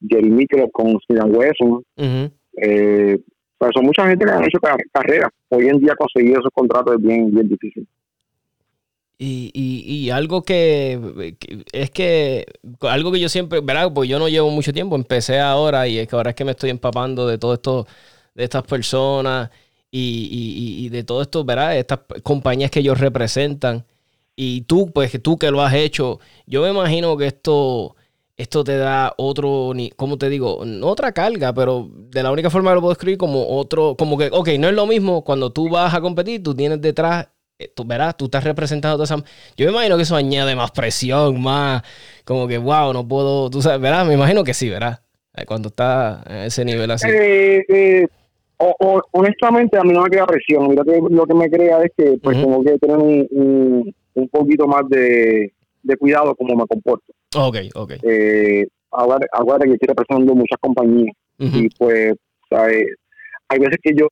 [0.09, 1.83] Jerry Mikkel con Steven Wesson.
[2.57, 3.19] eh,
[3.59, 4.59] pues son mucha gente que han hecho
[4.93, 5.31] carrera.
[5.49, 7.87] Hoy en día conseguir esos contratos es bien, bien difícil.
[9.19, 11.37] Y, y, algo que,
[11.73, 12.47] es que
[12.81, 13.93] algo que yo siempre, ¿verdad?
[13.95, 16.51] Pues yo no llevo mucho tiempo, empecé ahora y es que ahora es que me
[16.53, 17.87] estoy empapando de todo esto,
[18.35, 19.51] de estas personas
[19.93, 20.29] y,
[20.85, 21.77] y, de todo esto, ¿verdad?
[21.79, 23.87] Estas compañías que ellos representan.
[24.35, 27.97] Y tú, pues tú que lo has hecho, yo me imagino que esto,
[28.37, 30.63] esto te da otro, ¿cómo te digo?
[30.83, 34.31] otra carga, pero de la única forma que lo puedo escribir como otro, como que,
[34.33, 37.29] ok, no es lo mismo cuando tú vas a competir, tú tienes detrás eh,
[37.69, 39.17] tú verás, tú estás representando toda esa...
[39.57, 41.83] Yo me imagino que eso añade más presión, más
[42.25, 44.07] como que, wow, no puedo, tú sabes, ¿verdad?
[44.07, 45.01] Me imagino que sí, ¿verdad?
[45.37, 47.09] Eh, cuando está a ese nivel así.
[47.09, 48.07] Eh,
[49.13, 50.69] honestamente, a mí no me crea presión.
[50.69, 54.67] Mira que lo que me crea es que pues tengo que tener un, un, poquito
[54.67, 55.53] más de,
[55.83, 57.13] de, cuidado como me comporto.
[57.35, 57.93] Ok, ok.
[58.91, 62.15] ahora, ahora que estoy representando muchas compañías y pues,
[62.49, 62.87] ¿sabes?
[63.49, 64.09] hay veces que yo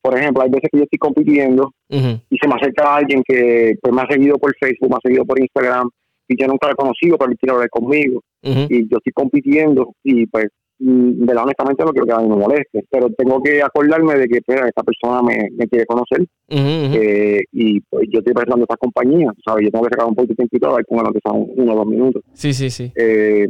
[0.00, 3.94] por ejemplo, hay veces que yo estoy compitiendo y se me acerca alguien que pues,
[3.94, 5.88] me ha seguido por Facebook, me ha seguido por Instagram
[6.28, 8.22] y yo nunca lo he conocido, pero él quiere hablar conmigo.
[8.42, 10.46] Y yo estoy compitiendo y pues
[10.78, 14.16] mm, de la honestamente no quiero que a mí me moleste, pero tengo que acordarme
[14.16, 18.76] de que pues, esta persona me, quiere conocer eh, y pues yo estoy pensando esta
[18.76, 19.64] compañía, ¿sabes?
[19.64, 21.76] Yo tengo que sacar un poquito de tiempo y con él que son uno o
[21.76, 22.22] dos minutos.
[22.34, 22.92] Sí, sí, sí.
[22.96, 23.48] Eh,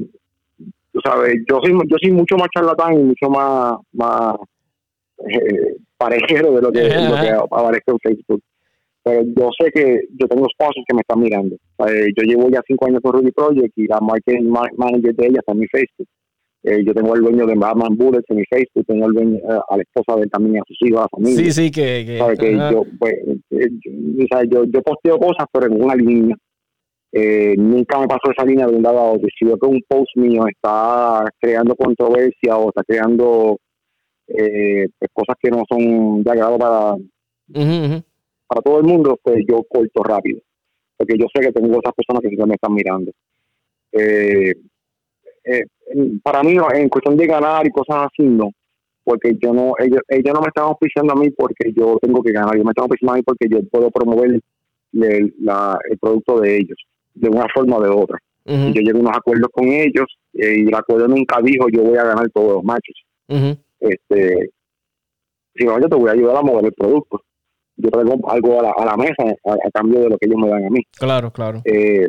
[1.05, 4.37] sabes, yo soy, yo soy mucho más charlatán y mucho más, más
[5.29, 8.43] eh, parejero de lo que, lo que aparece en Facebook.
[9.03, 11.57] Pero yo sé que yo tengo sponsors que me están mirando.
[11.87, 15.41] Eh, yo llevo ya cinco años con Rudy Project y la marketing manager de ella
[15.41, 16.09] está en mi Facebook.
[16.63, 19.61] Eh, yo tengo el dueño de Batman Bullets en mi Facebook, tengo el dueño eh,
[19.69, 21.45] a la esposa de él también, a sus hijos, a la familia.
[21.45, 22.19] Sí, sí, que...
[22.39, 23.15] que, yo, pues,
[24.49, 26.37] yo, yo, posteo cosas, pero en una línea.
[27.59, 29.29] nunca me pasó esa línea de un lado a otro.
[29.39, 33.59] Si veo que un post mío está creando controversia o está creando
[34.27, 36.97] eh, pues, cosas que no son de agrado para,
[38.47, 40.41] para todo el mundo, pues yo corto rápido.
[40.97, 43.13] Porque yo sé que tengo esas personas que siempre me están mirando.
[43.93, 44.55] Eh,
[45.45, 45.65] eh,
[46.23, 48.51] para mí, en cuestión de ganar y cosas así, no.
[49.03, 52.33] Porque yo no, ellos, ellos no me están auspiciando a mí porque yo tengo que
[52.33, 52.55] ganar.
[52.55, 54.41] Ellos me están auspiciando a mí porque yo puedo promover
[54.93, 56.79] el, la, el producto de ellos
[57.13, 58.19] de una forma o de otra.
[58.47, 61.97] Y yo llego a unos acuerdos con ellos y el acuerdo nunca dijo yo voy
[61.97, 62.95] a ganar todos los machos
[63.81, 64.51] este,
[65.55, 67.23] si no, yo te voy a ayudar a mover el producto.
[67.77, 70.49] Yo traigo algo a la, a la mesa a, cambio de lo que ellos me
[70.49, 70.81] dan a mí.
[70.93, 71.61] Claro, claro.
[71.65, 72.09] Eh,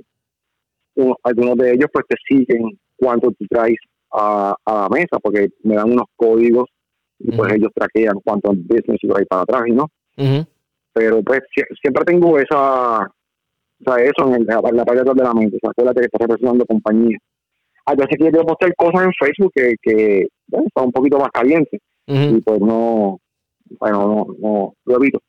[1.24, 3.78] algunos de ellos pues te siguen cuánto tú traes
[4.12, 6.70] a, a, la mesa porque me dan unos códigos
[7.20, 9.90] y pues ellos traquean cuánto business yo hay para atrás y no.
[10.94, 11.42] Pero pues
[11.82, 15.58] siempre tengo esa, o sea, eso en, la, parte de la mente.
[15.58, 17.18] O sea, acuérdate que estás representando compañía.
[17.86, 21.30] Hay veces que yo quiero postear cosas en Facebook que, que está un poquito más
[21.32, 21.80] caliente.
[22.08, 23.20] Y pues no,
[23.80, 25.20] bueno, no, no lo evito.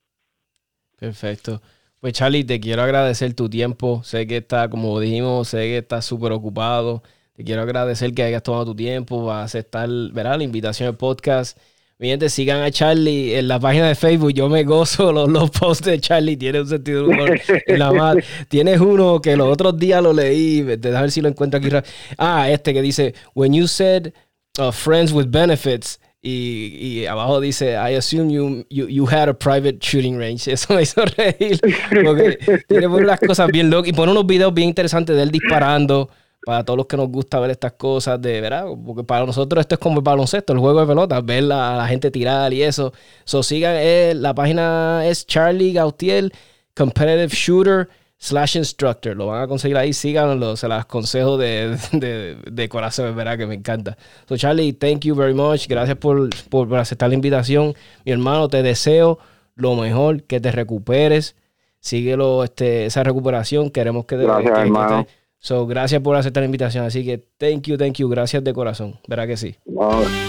[0.98, 1.60] Perfecto.
[2.00, 4.02] Pues Charlie, te quiero agradecer tu tiempo.
[4.02, 7.02] Sé que está, como dijimos, sé que estás súper ocupado.
[7.34, 10.38] Te quiero agradecer que hayas tomado tu tiempo a aceptar ¿verdad?
[10.38, 11.58] la invitación al podcast.
[11.98, 14.32] Mi gente, sigan a Charlie en la página de Facebook.
[14.34, 16.36] Yo me gozo los, los posts de Charlie.
[16.36, 17.40] Tiene un sentido de humor.
[17.68, 18.16] la
[18.48, 20.60] Tienes uno que los otros días lo leí.
[20.60, 21.70] Déjame ver si lo encuentro aquí.
[22.18, 24.12] Ah, este que dice: When you said
[24.58, 25.98] uh, friends with benefits.
[26.22, 30.48] Y, y, abajo dice, I assume you, you, you, had a private shooting range.
[30.52, 31.60] Eso me hizo reír.
[32.04, 33.90] Porque tiene unas cosas bien locas.
[33.90, 36.10] Y pone unos videos bien interesantes de él disparando.
[36.46, 38.66] Para todos los que nos gusta ver estas cosas, de verdad.
[38.86, 41.20] Porque para nosotros esto es como el baloncesto, el juego de pelota.
[41.20, 42.92] Ver a la gente tirar y eso.
[43.24, 46.30] So sigan, eh, la página es Charlie Gautier,
[46.72, 49.16] Competitive Shooter slash instructor.
[49.16, 50.56] Lo van a conseguir ahí, síganlo.
[50.56, 53.98] Se las aconsejo de, de, de corazón, es verdad que me encanta.
[54.28, 55.66] So, Charlie, thank you very much.
[55.66, 57.74] Gracias por, por, aceptar la invitación.
[58.04, 59.18] Mi hermano, te deseo
[59.56, 61.34] lo mejor, que te recuperes.
[61.80, 63.70] Síguelo, este, esa recuperación.
[63.70, 64.16] Queremos que...
[64.16, 65.08] Gracias, hermano.
[65.46, 66.84] So, gracias por aceptar la invitación.
[66.84, 68.08] Así que, thank you, thank you.
[68.08, 68.98] Gracias de corazón.
[69.06, 69.54] ¿Verdad que sí?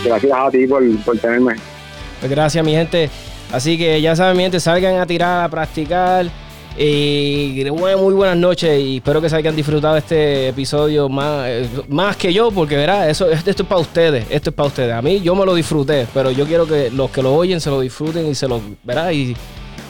[0.06, 1.56] gracias a ti por, por tenerme.
[2.20, 3.10] Pues gracias, mi gente.
[3.52, 6.28] Así que ya saben, mi gente, salgan a tirar, a practicar.
[6.80, 11.50] Y muy buenas noches y espero que se hayan disfrutado este episodio más,
[11.90, 14.94] más que yo, porque verá, eso, esto es para ustedes, esto es para ustedes.
[14.94, 17.72] A mí yo me lo disfruté, pero yo quiero que los que lo oyen se
[17.72, 19.36] lo disfruten y se lo verá y,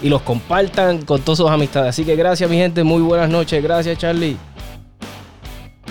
[0.01, 1.89] y los compartan con todas sus amistades.
[1.89, 4.37] Así que gracias mi gente, muy buenas noches, gracias Charlie.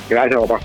[0.08, 0.60] 给来一下我吧。